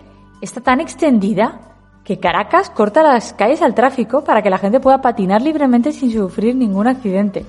está 0.40 0.60
tan 0.60 0.80
extendida 0.80 1.60
que 2.04 2.20
Caracas 2.20 2.70
corta 2.70 3.02
las 3.02 3.32
calles 3.32 3.62
al 3.62 3.74
tráfico 3.74 4.22
para 4.22 4.40
que 4.42 4.50
la 4.50 4.58
gente 4.58 4.78
pueda 4.78 5.02
patinar 5.02 5.42
libremente 5.42 5.90
sin 5.90 6.12
sufrir 6.12 6.54
ningún 6.54 6.86
accidente. 6.86 7.44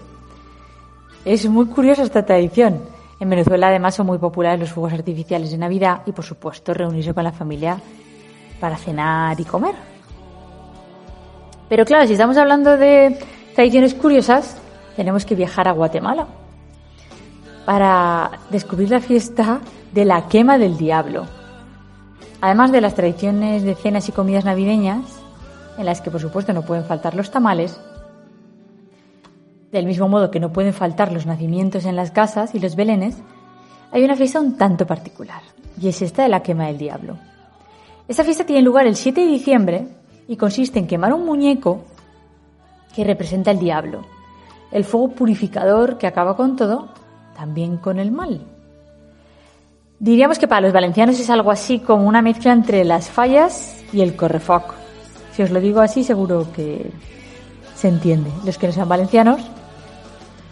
Es 1.27 1.45
muy 1.45 1.65
curiosa 1.65 2.03
esta 2.03 2.25
tradición. 2.25 2.79
En 3.19 3.29
Venezuela 3.29 3.67
además 3.67 3.95
son 3.95 4.07
muy 4.07 4.17
populares 4.17 4.61
los 4.61 4.71
fuegos 4.71 4.93
artificiales 4.93 5.51
de 5.51 5.57
Navidad 5.57 6.03
y 6.05 6.13
por 6.13 6.23
supuesto 6.23 6.73
reunirse 6.73 7.13
con 7.13 7.25
la 7.25 7.33
familia 7.33 7.81
para 8.61 8.77
cenar 8.77 9.37
y 9.37 9.43
comer. 9.43 9.75
Pero 11.67 11.83
claro, 11.83 12.07
si 12.07 12.13
estamos 12.13 12.37
hablando 12.37 12.77
de 12.77 13.19
tradiciones 13.53 13.93
curiosas, 13.93 14.55
tenemos 14.95 15.25
que 15.25 15.35
viajar 15.35 15.67
a 15.67 15.73
Guatemala 15.73 16.27
para 17.65 18.31
descubrir 18.49 18.89
la 18.89 19.01
fiesta 19.01 19.59
de 19.91 20.05
la 20.05 20.29
quema 20.29 20.57
del 20.57 20.77
diablo. 20.77 21.25
Además 22.39 22.71
de 22.71 22.79
las 22.79 22.95
tradiciones 22.95 23.63
de 23.63 23.75
cenas 23.75 24.07
y 24.07 24.13
comidas 24.13 24.45
navideñas, 24.45 25.03
en 25.77 25.87
las 25.87 25.99
que 25.99 26.09
por 26.09 26.21
supuesto 26.21 26.53
no 26.53 26.61
pueden 26.61 26.85
faltar 26.85 27.15
los 27.15 27.31
tamales, 27.31 27.77
del 29.71 29.85
mismo 29.85 30.07
modo 30.07 30.31
que 30.31 30.39
no 30.39 30.53
pueden 30.53 30.73
faltar 30.73 31.11
los 31.11 31.25
nacimientos 31.25 31.85
en 31.85 31.95
las 31.95 32.11
casas 32.11 32.55
y 32.55 32.59
los 32.59 32.75
belenes, 32.75 33.17
hay 33.91 34.03
una 34.03 34.15
fiesta 34.15 34.39
un 34.39 34.57
tanto 34.57 34.85
particular, 34.85 35.41
y 35.79 35.87
es 35.87 36.01
esta 36.01 36.23
de 36.23 36.29
la 36.29 36.43
quema 36.43 36.67
del 36.67 36.77
diablo. 36.77 37.17
Esta 38.07 38.23
fiesta 38.23 38.45
tiene 38.45 38.61
lugar 38.61 38.87
el 38.87 38.95
7 38.95 39.21
de 39.21 39.27
diciembre 39.27 39.87
y 40.27 40.37
consiste 40.37 40.79
en 40.79 40.87
quemar 40.87 41.13
un 41.13 41.25
muñeco 41.25 41.83
que 42.95 43.03
representa 43.03 43.51
el 43.51 43.59
diablo, 43.59 44.01
el 44.71 44.83
fuego 44.83 45.09
purificador 45.09 45.97
que 45.97 46.07
acaba 46.07 46.35
con 46.35 46.55
todo, 46.55 46.89
también 47.35 47.77
con 47.77 47.99
el 47.99 48.11
mal. 48.11 48.41
Diríamos 49.99 50.37
que 50.37 50.47
para 50.47 50.61
los 50.61 50.73
valencianos 50.73 51.19
es 51.19 51.29
algo 51.29 51.51
así 51.51 51.79
como 51.79 52.07
una 52.07 52.21
mezcla 52.21 52.53
entre 52.53 52.83
las 52.83 53.09
fallas 53.09 53.83
y 53.91 54.01
el 54.01 54.15
correfoc. 54.15 54.73
Si 55.33 55.43
os 55.43 55.51
lo 55.51 55.59
digo 55.59 55.81
así, 55.81 56.03
seguro 56.03 56.47
que 56.53 56.91
se 57.75 57.87
entiende. 57.87 58.29
Los 58.45 58.57
que 58.57 58.67
no 58.67 58.73
sean 58.73 58.89
valencianos, 58.89 59.41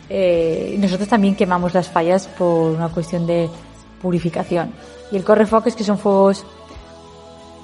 eh, 0.09 0.75
nosotros 0.79 1.07
también 1.07 1.35
quemamos 1.35 1.73
las 1.73 1.89
fallas 1.89 2.27
por 2.27 2.71
una 2.71 2.89
cuestión 2.89 3.25
de 3.25 3.49
purificación. 4.01 4.71
Y 5.11 5.17
el 5.17 5.23
correfoc 5.23 5.67
es 5.67 5.75
que 5.75 5.83
son 5.83 5.97
fuegos 5.97 6.45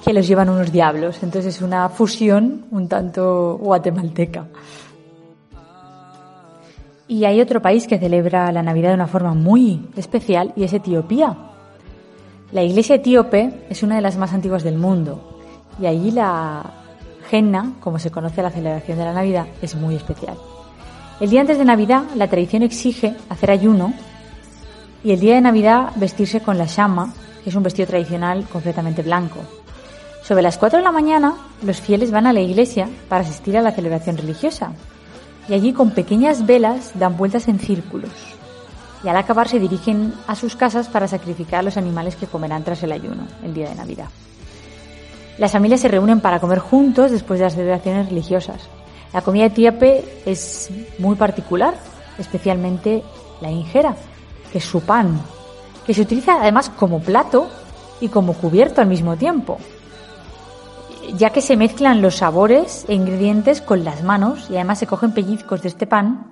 que 0.04 0.12
los 0.12 0.26
llevan 0.26 0.48
unos 0.48 0.72
diablos. 0.72 1.22
Entonces 1.22 1.56
es 1.56 1.62
una 1.62 1.88
fusión 1.88 2.66
un 2.70 2.88
tanto 2.88 3.58
guatemalteca. 3.60 4.46
Y 7.08 7.24
hay 7.24 7.40
otro 7.40 7.60
país 7.60 7.86
que 7.86 7.98
celebra 7.98 8.50
la 8.52 8.62
Navidad 8.62 8.90
de 8.90 8.94
una 8.94 9.06
forma 9.06 9.34
muy 9.34 9.88
especial 9.96 10.52
y 10.56 10.64
es 10.64 10.72
Etiopía. 10.72 11.36
La 12.52 12.62
iglesia 12.62 12.96
etíope 12.96 13.64
es 13.70 13.82
una 13.82 13.96
de 13.96 14.02
las 14.02 14.18
más 14.18 14.32
antiguas 14.34 14.62
del 14.62 14.76
mundo 14.76 15.40
y 15.80 15.86
allí 15.86 16.10
la 16.10 16.62
henna, 17.30 17.74
como 17.80 17.98
se 17.98 18.10
conoce 18.10 18.42
la 18.42 18.50
celebración 18.50 18.98
de 18.98 19.04
la 19.04 19.14
Navidad, 19.14 19.46
es 19.62 19.74
muy 19.74 19.94
especial. 19.94 20.36
El 21.22 21.30
día 21.30 21.42
antes 21.42 21.56
de 21.56 21.64
Navidad 21.64 22.02
la 22.16 22.26
tradición 22.26 22.64
exige 22.64 23.14
hacer 23.28 23.52
ayuno 23.52 23.94
y 25.04 25.12
el 25.12 25.20
día 25.20 25.36
de 25.36 25.40
Navidad 25.40 25.92
vestirse 25.94 26.40
con 26.40 26.58
la 26.58 26.66
shama, 26.66 27.14
que 27.44 27.50
es 27.50 27.54
un 27.54 27.62
vestido 27.62 27.86
tradicional 27.86 28.44
completamente 28.48 29.02
blanco. 29.02 29.38
Sobre 30.24 30.42
las 30.42 30.58
4 30.58 30.80
de 30.80 30.84
la 30.84 30.90
mañana 30.90 31.34
los 31.62 31.80
fieles 31.80 32.10
van 32.10 32.26
a 32.26 32.32
la 32.32 32.40
iglesia 32.40 32.88
para 33.08 33.22
asistir 33.22 33.56
a 33.56 33.62
la 33.62 33.70
celebración 33.70 34.16
religiosa 34.16 34.72
y 35.48 35.54
allí 35.54 35.72
con 35.72 35.92
pequeñas 35.92 36.44
velas 36.44 36.90
dan 36.98 37.16
vueltas 37.16 37.46
en 37.46 37.60
círculos 37.60 38.10
y 39.04 39.06
al 39.06 39.16
acabar 39.16 39.46
se 39.46 39.60
dirigen 39.60 40.14
a 40.26 40.34
sus 40.34 40.56
casas 40.56 40.88
para 40.88 41.06
sacrificar 41.06 41.60
a 41.60 41.62
los 41.62 41.76
animales 41.76 42.16
que 42.16 42.26
comerán 42.26 42.64
tras 42.64 42.82
el 42.82 42.90
ayuno, 42.90 43.28
el 43.44 43.54
día 43.54 43.68
de 43.68 43.76
Navidad. 43.76 44.08
Las 45.38 45.52
familias 45.52 45.82
se 45.82 45.88
reúnen 45.88 46.18
para 46.18 46.40
comer 46.40 46.58
juntos 46.58 47.12
después 47.12 47.38
de 47.38 47.44
las 47.44 47.54
celebraciones 47.54 48.08
religiosas. 48.08 48.68
La 49.12 49.22
comida 49.22 49.46
etíope 49.46 50.04
es 50.24 50.70
muy 50.98 51.16
particular, 51.16 51.74
especialmente 52.18 53.02
la 53.40 53.50
injera, 53.50 53.94
que 54.50 54.58
es 54.58 54.64
su 54.64 54.80
pan, 54.82 55.20
que 55.86 55.94
se 55.94 56.02
utiliza 56.02 56.40
además 56.40 56.70
como 56.70 57.00
plato 57.00 57.48
y 58.00 58.08
como 58.08 58.34
cubierto 58.34 58.80
al 58.80 58.86
mismo 58.86 59.16
tiempo, 59.16 59.58
ya 61.16 61.30
que 61.30 61.40
se 61.40 61.56
mezclan 61.56 62.00
los 62.00 62.16
sabores 62.16 62.84
e 62.88 62.94
ingredientes 62.94 63.60
con 63.60 63.84
las 63.84 64.02
manos 64.02 64.48
y 64.50 64.54
además 64.54 64.78
se 64.78 64.86
cogen 64.86 65.12
pellizcos 65.12 65.62
de 65.62 65.68
este 65.68 65.86
pan 65.86 66.26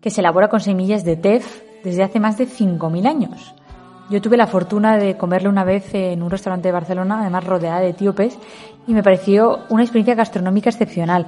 que 0.00 0.10
se 0.10 0.20
elabora 0.20 0.48
con 0.48 0.60
semillas 0.60 1.04
de 1.04 1.16
tef, 1.16 1.62
desde 1.82 2.02
hace 2.02 2.20
más 2.20 2.38
de 2.38 2.46
5.000 2.46 3.08
años. 3.08 3.54
Yo 4.10 4.22
tuve 4.22 4.36
la 4.36 4.46
fortuna 4.46 4.96
de 4.96 5.16
comerlo 5.16 5.50
una 5.50 5.64
vez 5.64 5.94
en 5.94 6.22
un 6.22 6.30
restaurante 6.30 6.68
de 6.68 6.72
Barcelona, 6.72 7.20
además 7.20 7.44
rodeada 7.44 7.80
de 7.80 7.90
etíopes, 7.90 8.38
y 8.86 8.94
me 8.94 9.02
pareció 9.02 9.60
una 9.68 9.82
experiencia 9.82 10.14
gastronómica 10.14 10.70
excepcional. 10.70 11.26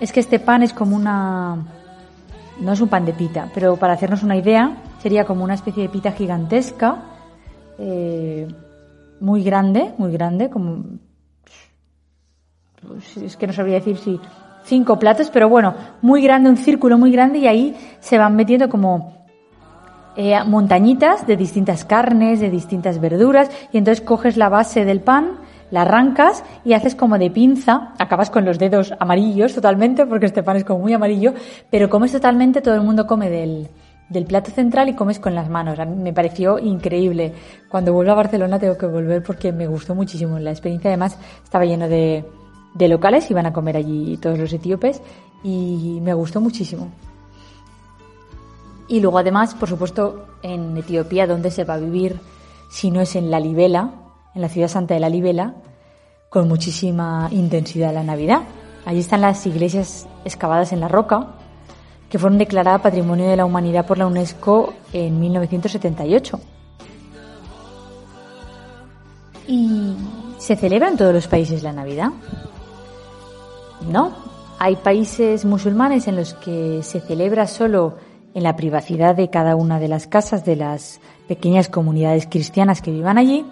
Es 0.00 0.12
que 0.12 0.20
este 0.20 0.38
pan 0.38 0.62
es 0.62 0.72
como 0.72 0.96
una... 0.96 1.56
no 2.58 2.72
es 2.72 2.80
un 2.80 2.88
pan 2.88 3.04
de 3.04 3.12
pita, 3.12 3.50
pero 3.54 3.76
para 3.76 3.92
hacernos 3.92 4.22
una 4.22 4.36
idea, 4.36 4.78
sería 5.02 5.26
como 5.26 5.44
una 5.44 5.54
especie 5.54 5.82
de 5.82 5.88
pita 5.90 6.12
gigantesca, 6.12 7.02
eh, 7.78 8.48
muy 9.20 9.44
grande, 9.44 9.92
muy 9.98 10.12
grande, 10.12 10.48
como... 10.48 10.84
Pues, 12.86 13.18
es 13.18 13.36
que 13.36 13.46
no 13.46 13.52
sabría 13.52 13.74
decir 13.74 13.98
si 13.98 14.18
cinco 14.64 14.98
platos, 14.98 15.30
pero 15.30 15.50
bueno, 15.50 15.74
muy 16.00 16.22
grande, 16.22 16.48
un 16.48 16.56
círculo 16.56 16.96
muy 16.96 17.12
grande 17.12 17.38
y 17.38 17.46
ahí 17.46 17.76
se 18.00 18.16
van 18.16 18.36
metiendo 18.36 18.70
como 18.70 19.26
eh, 20.16 20.34
montañitas 20.44 21.26
de 21.26 21.36
distintas 21.36 21.84
carnes, 21.84 22.40
de 22.40 22.50
distintas 22.50 23.00
verduras, 23.00 23.50
y 23.70 23.78
entonces 23.78 24.04
coges 24.04 24.38
la 24.38 24.48
base 24.48 24.84
del 24.84 25.00
pan, 25.00 25.38
la 25.70 25.82
arrancas 25.82 26.44
y 26.64 26.72
haces 26.72 26.94
como 26.94 27.18
de 27.18 27.30
pinza, 27.30 27.94
acabas 27.98 28.30
con 28.30 28.44
los 28.44 28.58
dedos 28.58 28.92
amarillos 28.98 29.54
totalmente, 29.54 30.06
porque 30.06 30.26
este 30.26 30.42
pan 30.42 30.56
es 30.56 30.64
como 30.64 30.80
muy 30.80 30.92
amarillo, 30.92 31.34
pero 31.70 31.88
comes 31.88 32.12
totalmente, 32.12 32.60
todo 32.60 32.74
el 32.74 32.82
mundo 32.82 33.06
come 33.06 33.30
del, 33.30 33.68
del 34.08 34.24
plato 34.24 34.50
central 34.50 34.88
y 34.88 34.94
comes 34.94 35.20
con 35.20 35.34
las 35.34 35.48
manos. 35.48 35.78
A 35.78 35.84
mí 35.84 35.96
me 35.96 36.12
pareció 36.12 36.58
increíble. 36.58 37.32
Cuando 37.68 37.92
vuelvo 37.92 38.12
a 38.12 38.16
Barcelona 38.16 38.58
tengo 38.58 38.76
que 38.76 38.86
volver 38.86 39.22
porque 39.22 39.52
me 39.52 39.66
gustó 39.66 39.94
muchísimo. 39.94 40.38
La 40.38 40.50
experiencia 40.50 40.90
además 40.90 41.16
estaba 41.42 41.64
lleno 41.64 41.88
de, 41.88 42.24
de 42.74 42.88
locales, 42.88 43.30
iban 43.30 43.46
a 43.46 43.52
comer 43.52 43.76
allí 43.76 44.16
todos 44.16 44.38
los 44.38 44.52
etíopes 44.52 45.00
y 45.42 46.00
me 46.02 46.12
gustó 46.12 46.40
muchísimo. 46.40 46.88
Y 48.88 49.00
luego 49.00 49.18
además, 49.18 49.54
por 49.54 49.68
supuesto, 49.68 50.26
en 50.42 50.76
Etiopía, 50.76 51.28
donde 51.28 51.52
se 51.52 51.62
va 51.62 51.74
a 51.74 51.78
vivir 51.78 52.18
si 52.68 52.90
no 52.90 53.00
es 53.00 53.14
en 53.14 53.30
la 53.30 53.38
Libela, 53.38 53.92
en 54.34 54.40
la 54.42 54.48
ciudad 54.48 54.68
santa 54.68 54.94
de 54.94 55.00
la 55.00 55.08
Libela, 55.08 55.54
con 56.28 56.48
muchísima 56.48 57.28
intensidad 57.30 57.92
la 57.92 58.02
Navidad. 58.02 58.42
Allí 58.86 59.00
están 59.00 59.20
las 59.20 59.46
iglesias 59.46 60.06
excavadas 60.24 60.72
en 60.72 60.80
la 60.80 60.88
roca, 60.88 61.28
que 62.08 62.18
fueron 62.18 62.38
declaradas 62.38 62.80
Patrimonio 62.80 63.28
de 63.28 63.36
la 63.36 63.44
Humanidad 63.44 63.86
por 63.86 63.98
la 63.98 64.06
UNESCO 64.06 64.74
en 64.92 65.20
1978. 65.20 66.40
¿Y 69.46 69.94
se 70.38 70.56
celebra 70.56 70.88
en 70.88 70.96
todos 70.96 71.12
los 71.12 71.28
países 71.28 71.62
la 71.62 71.72
Navidad? 71.72 72.10
No. 73.88 74.12
Hay 74.58 74.76
países 74.76 75.44
musulmanes 75.44 76.06
en 76.06 76.16
los 76.16 76.34
que 76.34 76.82
se 76.82 77.00
celebra 77.00 77.46
solo 77.46 77.96
en 78.34 78.42
la 78.42 78.56
privacidad 78.56 79.14
de 79.16 79.30
cada 79.30 79.56
una 79.56 79.80
de 79.80 79.88
las 79.88 80.06
casas 80.06 80.44
de 80.44 80.56
las 80.56 81.00
pequeñas 81.28 81.68
comunidades 81.68 82.26
cristianas 82.26 82.82
que 82.82 82.90
vivan 82.90 83.18
allí. 83.18 83.44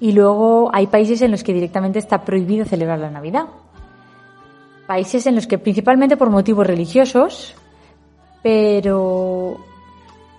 Y 0.00 0.12
luego 0.12 0.70
hay 0.72 0.86
países 0.86 1.20
en 1.22 1.30
los 1.30 1.44
que 1.44 1.52
directamente 1.52 1.98
está 1.98 2.24
prohibido 2.24 2.64
celebrar 2.64 2.98
la 2.98 3.10
Navidad. 3.10 3.46
Países 4.86 5.26
en 5.26 5.36
los 5.36 5.46
que 5.46 5.58
principalmente 5.58 6.16
por 6.16 6.30
motivos 6.30 6.66
religiosos, 6.66 7.54
pero 8.42 9.58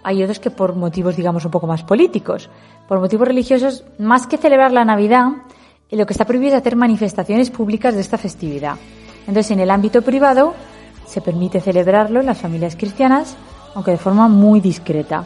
hay 0.04 0.24
otros 0.24 0.39
que 0.39 0.50
por 0.50 0.76
motivos, 0.76 1.15
digamos, 1.15 1.45
un 1.45 1.52
poco 1.52 1.67
más 1.67 1.84
políticos. 1.84 2.50
Por 2.88 3.00
motivos 3.00 3.28
religiosos, 3.28 3.86
más 4.00 4.28
que 4.28 4.38
celebrar 4.38 4.71
la 4.71 4.84
Navidad, 4.84 5.28
lo 5.91 6.06
que 6.06 6.13
está 6.13 6.26
prohibido 6.26 6.56
es 6.56 6.62
hacer 6.62 6.76
manifestaciones 6.76 7.52
públicas 7.52 7.93
de 7.93 8.02
esta 8.02 8.17
festividad. 8.17 8.76
Entonces, 9.28 9.52
en 9.52 9.60
el 9.60 9.69
ámbito 9.69 10.02
privado, 10.02 10.54
se 11.06 11.21
permite 11.21 11.62
celebrarlo 11.62 12.19
en 12.19 12.26
las 12.26 12.39
familias 12.39 12.76
cristianas, 12.76 13.36
aunque 13.76 13.91
de 13.91 13.97
forma 13.97 14.28
muy 14.28 14.60
discreta. 14.60 15.24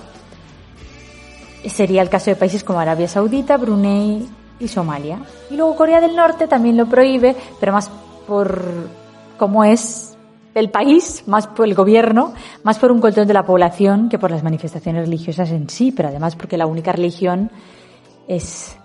Sería 1.69 2.01
el 2.01 2.09
caso 2.09 2.29
de 2.29 2.35
países 2.35 2.63
como 2.63 2.79
Arabia 2.79 3.07
Saudita, 3.07 3.57
Brunei 3.57 4.27
y 4.59 4.67
Somalia. 4.67 5.19
Y 5.49 5.55
luego 5.55 5.75
Corea 5.75 5.99
del 5.99 6.15
Norte 6.15 6.47
también 6.47 6.77
lo 6.77 6.85
prohíbe, 6.85 7.35
pero 7.59 7.73
más 7.73 7.89
por 8.27 8.61
cómo 9.37 9.63
es 9.63 10.15
el 10.53 10.69
país, 10.69 11.23
más 11.27 11.47
por 11.47 11.67
el 11.67 11.75
gobierno, 11.75 12.33
más 12.63 12.79
por 12.79 12.91
un 12.91 13.01
control 13.01 13.27
de 13.27 13.33
la 13.33 13.45
población 13.45 14.07
que 14.09 14.17
por 14.17 14.31
las 14.31 14.43
manifestaciones 14.43 15.05
religiosas 15.05 15.51
en 15.51 15.69
sí, 15.69 15.91
pero 15.91 16.09
además 16.09 16.35
porque 16.35 16.57
la 16.57 16.65
única 16.65 16.93
religión 16.93 17.51
es 18.27 18.77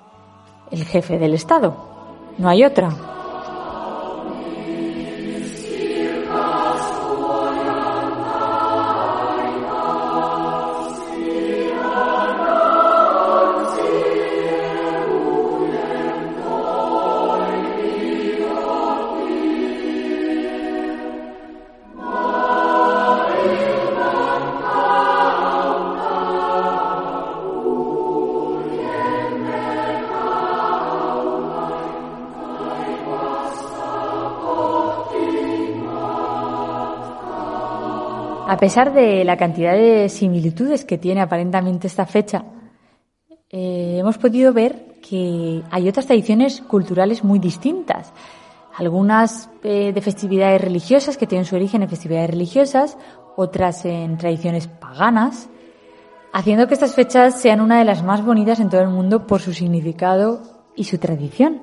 el 0.71 0.85
jefe 0.85 1.19
del 1.19 1.35
Estado. 1.35 1.77
No 2.39 2.49
hay 2.49 2.65
otra. 2.65 3.20
A 38.51 38.57
pesar 38.57 38.93
de 38.93 39.25
la 39.25 39.37
cantidad 39.37 39.75
de 39.75 40.09
similitudes 40.09 40.85
que 40.85 40.99
tiene 40.99 41.21
aparentemente 41.21 41.87
esta 41.87 42.05
fecha, 42.05 42.43
eh, 43.49 43.99
hemos 44.01 44.19
podido 44.19 44.53
ver 44.53 44.97
que 45.01 45.63
hay 45.71 45.89
otras 45.89 46.07
tradiciones 46.07 46.61
culturales 46.63 47.23
muy 47.23 47.39
distintas. 47.39 48.13
Algunas 48.77 49.49
eh, 49.63 49.93
de 49.93 50.01
festividades 50.01 50.61
religiosas 50.61 51.17
que 51.17 51.29
tienen 51.29 51.45
su 51.45 51.55
origen 51.55 51.85
en 51.85 51.89
festividades 51.89 52.31
religiosas, 52.31 52.99
otras 53.37 53.85
en 53.85 54.19
tradiciones 54.19 54.67
paganas, 54.67 55.49
haciendo 56.33 56.67
que 56.67 56.75
estas 56.75 56.97
fechas 56.97 57.41
sean 57.41 57.61
una 57.61 57.79
de 57.79 57.85
las 57.85 58.03
más 58.03 58.25
bonitas 58.25 58.59
en 58.59 58.69
todo 58.69 58.81
el 58.81 58.89
mundo 58.89 59.29
por 59.29 59.41
su 59.41 59.53
significado 59.53 60.43
y 60.75 60.83
su 60.83 60.99
tradición. 60.99 61.63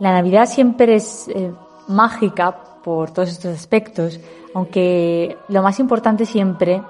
La 0.00 0.12
Navidad 0.12 0.46
siempre 0.46 0.94
es 0.94 1.28
eh, 1.28 1.52
mágica 1.86 2.62
por 2.86 3.10
todos 3.10 3.30
estos 3.30 3.52
aspectos, 3.52 4.20
aunque 4.54 5.36
lo 5.48 5.60
más 5.60 5.80
importante 5.80 6.24
siempre, 6.24 6.80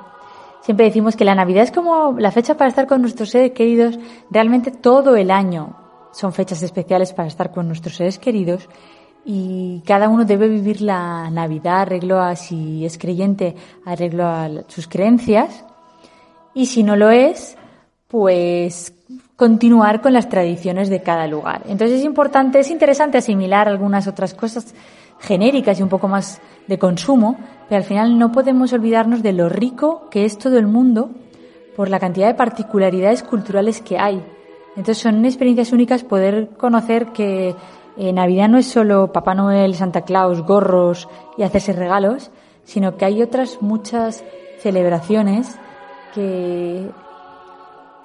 siempre 0.61 0.85
decimos 0.85 1.17
que 1.17 1.25
la 1.25 1.35
Navidad 1.35 1.63
es 1.63 1.73
como 1.73 2.17
la 2.19 2.31
fecha 2.31 2.55
para 2.55 2.69
estar 2.69 2.87
con 2.87 3.01
nuestros 3.01 3.31
seres 3.31 3.53
queridos, 3.53 3.99
realmente 4.31 4.71
todo 4.71 5.17
el 5.17 5.31
año 5.31 5.75
son 6.13 6.35
fechas 6.35 6.63
especiales 6.63 7.15
para 7.15 7.29
estar 7.29 7.51
con 7.51 7.67
nuestros 7.67 7.97
seres 7.97 8.19
queridos 8.19 8.69
y 9.25 9.83
cada 9.87 10.11
uno 10.11 10.27
debe 10.27 10.49
vivir 10.49 10.83
la 10.83 11.31
Navidad 11.31 11.81
arreglo 11.81 12.21
a 12.21 12.37
si 12.37 12.85
es 12.85 12.99
creyente, 12.99 13.57
arreglo 13.87 14.27
a 14.27 14.51
sus 14.69 14.89
creencias. 14.89 15.65
Y 16.53 16.67
si 16.67 16.83
no 16.83 16.97
lo 16.97 17.09
es, 17.09 17.57
pues 18.09 18.93
continuar 19.35 20.03
con 20.03 20.13
las 20.13 20.29
tradiciones 20.29 20.91
de 20.91 21.01
cada 21.01 21.27
lugar. 21.27 21.63
Entonces 21.69 22.01
es 22.01 22.05
importante, 22.05 22.59
es 22.59 22.71
interesante 22.71 23.17
asimilar 23.17 23.67
algunas 23.67 24.07
otras 24.07 24.35
cosas 24.35 24.75
genéricas 25.21 25.79
y 25.79 25.83
un 25.83 25.89
poco 25.89 26.09
más 26.09 26.41
de 26.67 26.79
consumo, 26.79 27.37
pero 27.69 27.79
al 27.79 27.85
final 27.85 28.19
no 28.19 28.33
podemos 28.33 28.73
olvidarnos 28.73 29.23
de 29.23 29.33
lo 29.33 29.49
rico 29.49 30.09
que 30.11 30.25
es 30.25 30.39
todo 30.39 30.59
el 30.59 30.67
mundo 30.67 31.11
por 31.77 31.89
la 31.89 32.01
cantidad 32.01 32.27
de 32.27 32.35
particularidades 32.35 33.23
culturales 33.23 33.81
que 33.81 33.99
hay. 33.99 34.23
Entonces 34.71 34.99
son 34.99 35.25
experiencias 35.25 35.73
únicas 35.73 36.05
poder 36.05 36.51
conocer 36.57 37.07
que 37.07 37.55
eh, 37.97 38.13
Navidad 38.13 38.49
no 38.49 38.59
es 38.59 38.67
solo 38.67 39.13
Papá 39.13 39.35
Noel, 39.35 39.75
Santa 39.75 40.03
Claus, 40.03 40.43
gorros 40.43 41.09
y 41.39 41.43
hacerse 41.43 41.73
regalos, 41.73 42.31
sino 42.65 42.97
que 42.97 43.05
hay 43.05 43.23
otras 43.23 43.63
muchas 43.63 44.23
celebraciones 44.59 45.57
que 46.15 46.91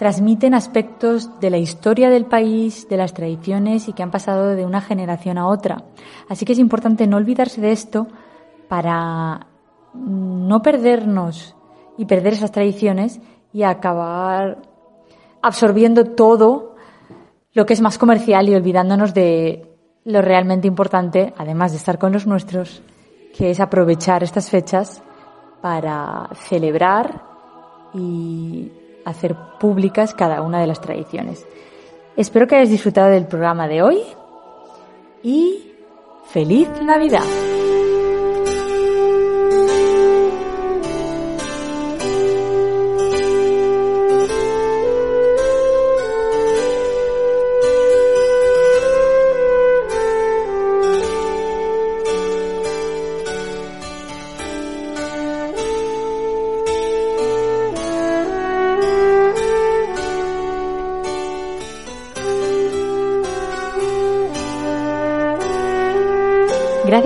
transmiten 0.02 0.56
aspectos 0.56 1.40
de 1.40 1.52
la 1.52 1.60
historia 1.60 2.10
del 2.10 2.26
país, 2.26 2.90
de 2.90 2.98
las 2.98 3.14
tradiciones 3.14 3.88
y 3.88 3.94
que 3.94 4.02
han 4.02 4.10
pasado 4.10 4.56
de 4.56 4.66
una 4.66 4.82
generación 4.82 5.38
a 5.38 5.46
otra. 5.46 5.84
Así 6.28 6.44
que 6.44 6.54
es 6.54 6.58
importante 6.58 7.06
no 7.06 7.18
olvidarse 7.18 7.62
de 7.62 7.72
esto 7.72 8.08
para 8.68 9.46
no 9.94 10.62
perdernos 10.64 11.56
y 12.00 12.06
perder 12.06 12.34
esas 12.34 12.52
tradiciones 12.52 13.22
y 13.54 13.62
acabar 13.62 14.64
absorbiendo 15.40 16.04
todo 16.06 16.74
lo 17.54 17.68
que 17.68 17.74
es 17.74 17.82
más 17.82 18.00
comercial 18.00 18.50
y 18.50 18.56
olvidándonos 18.56 19.14
de 19.14 19.72
lo 20.06 20.24
realmente 20.24 20.68
importante, 20.68 21.32
además 21.38 21.74
de 21.74 21.78
estar 21.78 22.00
con 22.00 22.12
los 22.12 22.26
nuestros, 22.26 22.82
que 23.38 23.52
es 23.52 23.60
aprovechar 23.60 24.24
estas 24.24 24.50
fechas 24.50 25.04
para 25.62 26.28
celebrar 26.34 27.22
y 27.94 28.72
hacer 29.06 29.36
públicas 29.60 30.14
cada 30.14 30.42
una 30.42 30.60
de 30.60 30.68
las 30.68 30.82
tradiciones. 30.82 31.46
Espero 32.18 32.48
que 32.48 32.56
hayáis 32.56 32.72
disfrutado 32.72 33.10
del 33.10 33.26
programa 33.26 33.68
de 33.68 33.82
hoy 33.82 34.02
y 35.24 35.72
feliz 36.26 36.70
Navidad. 36.82 37.24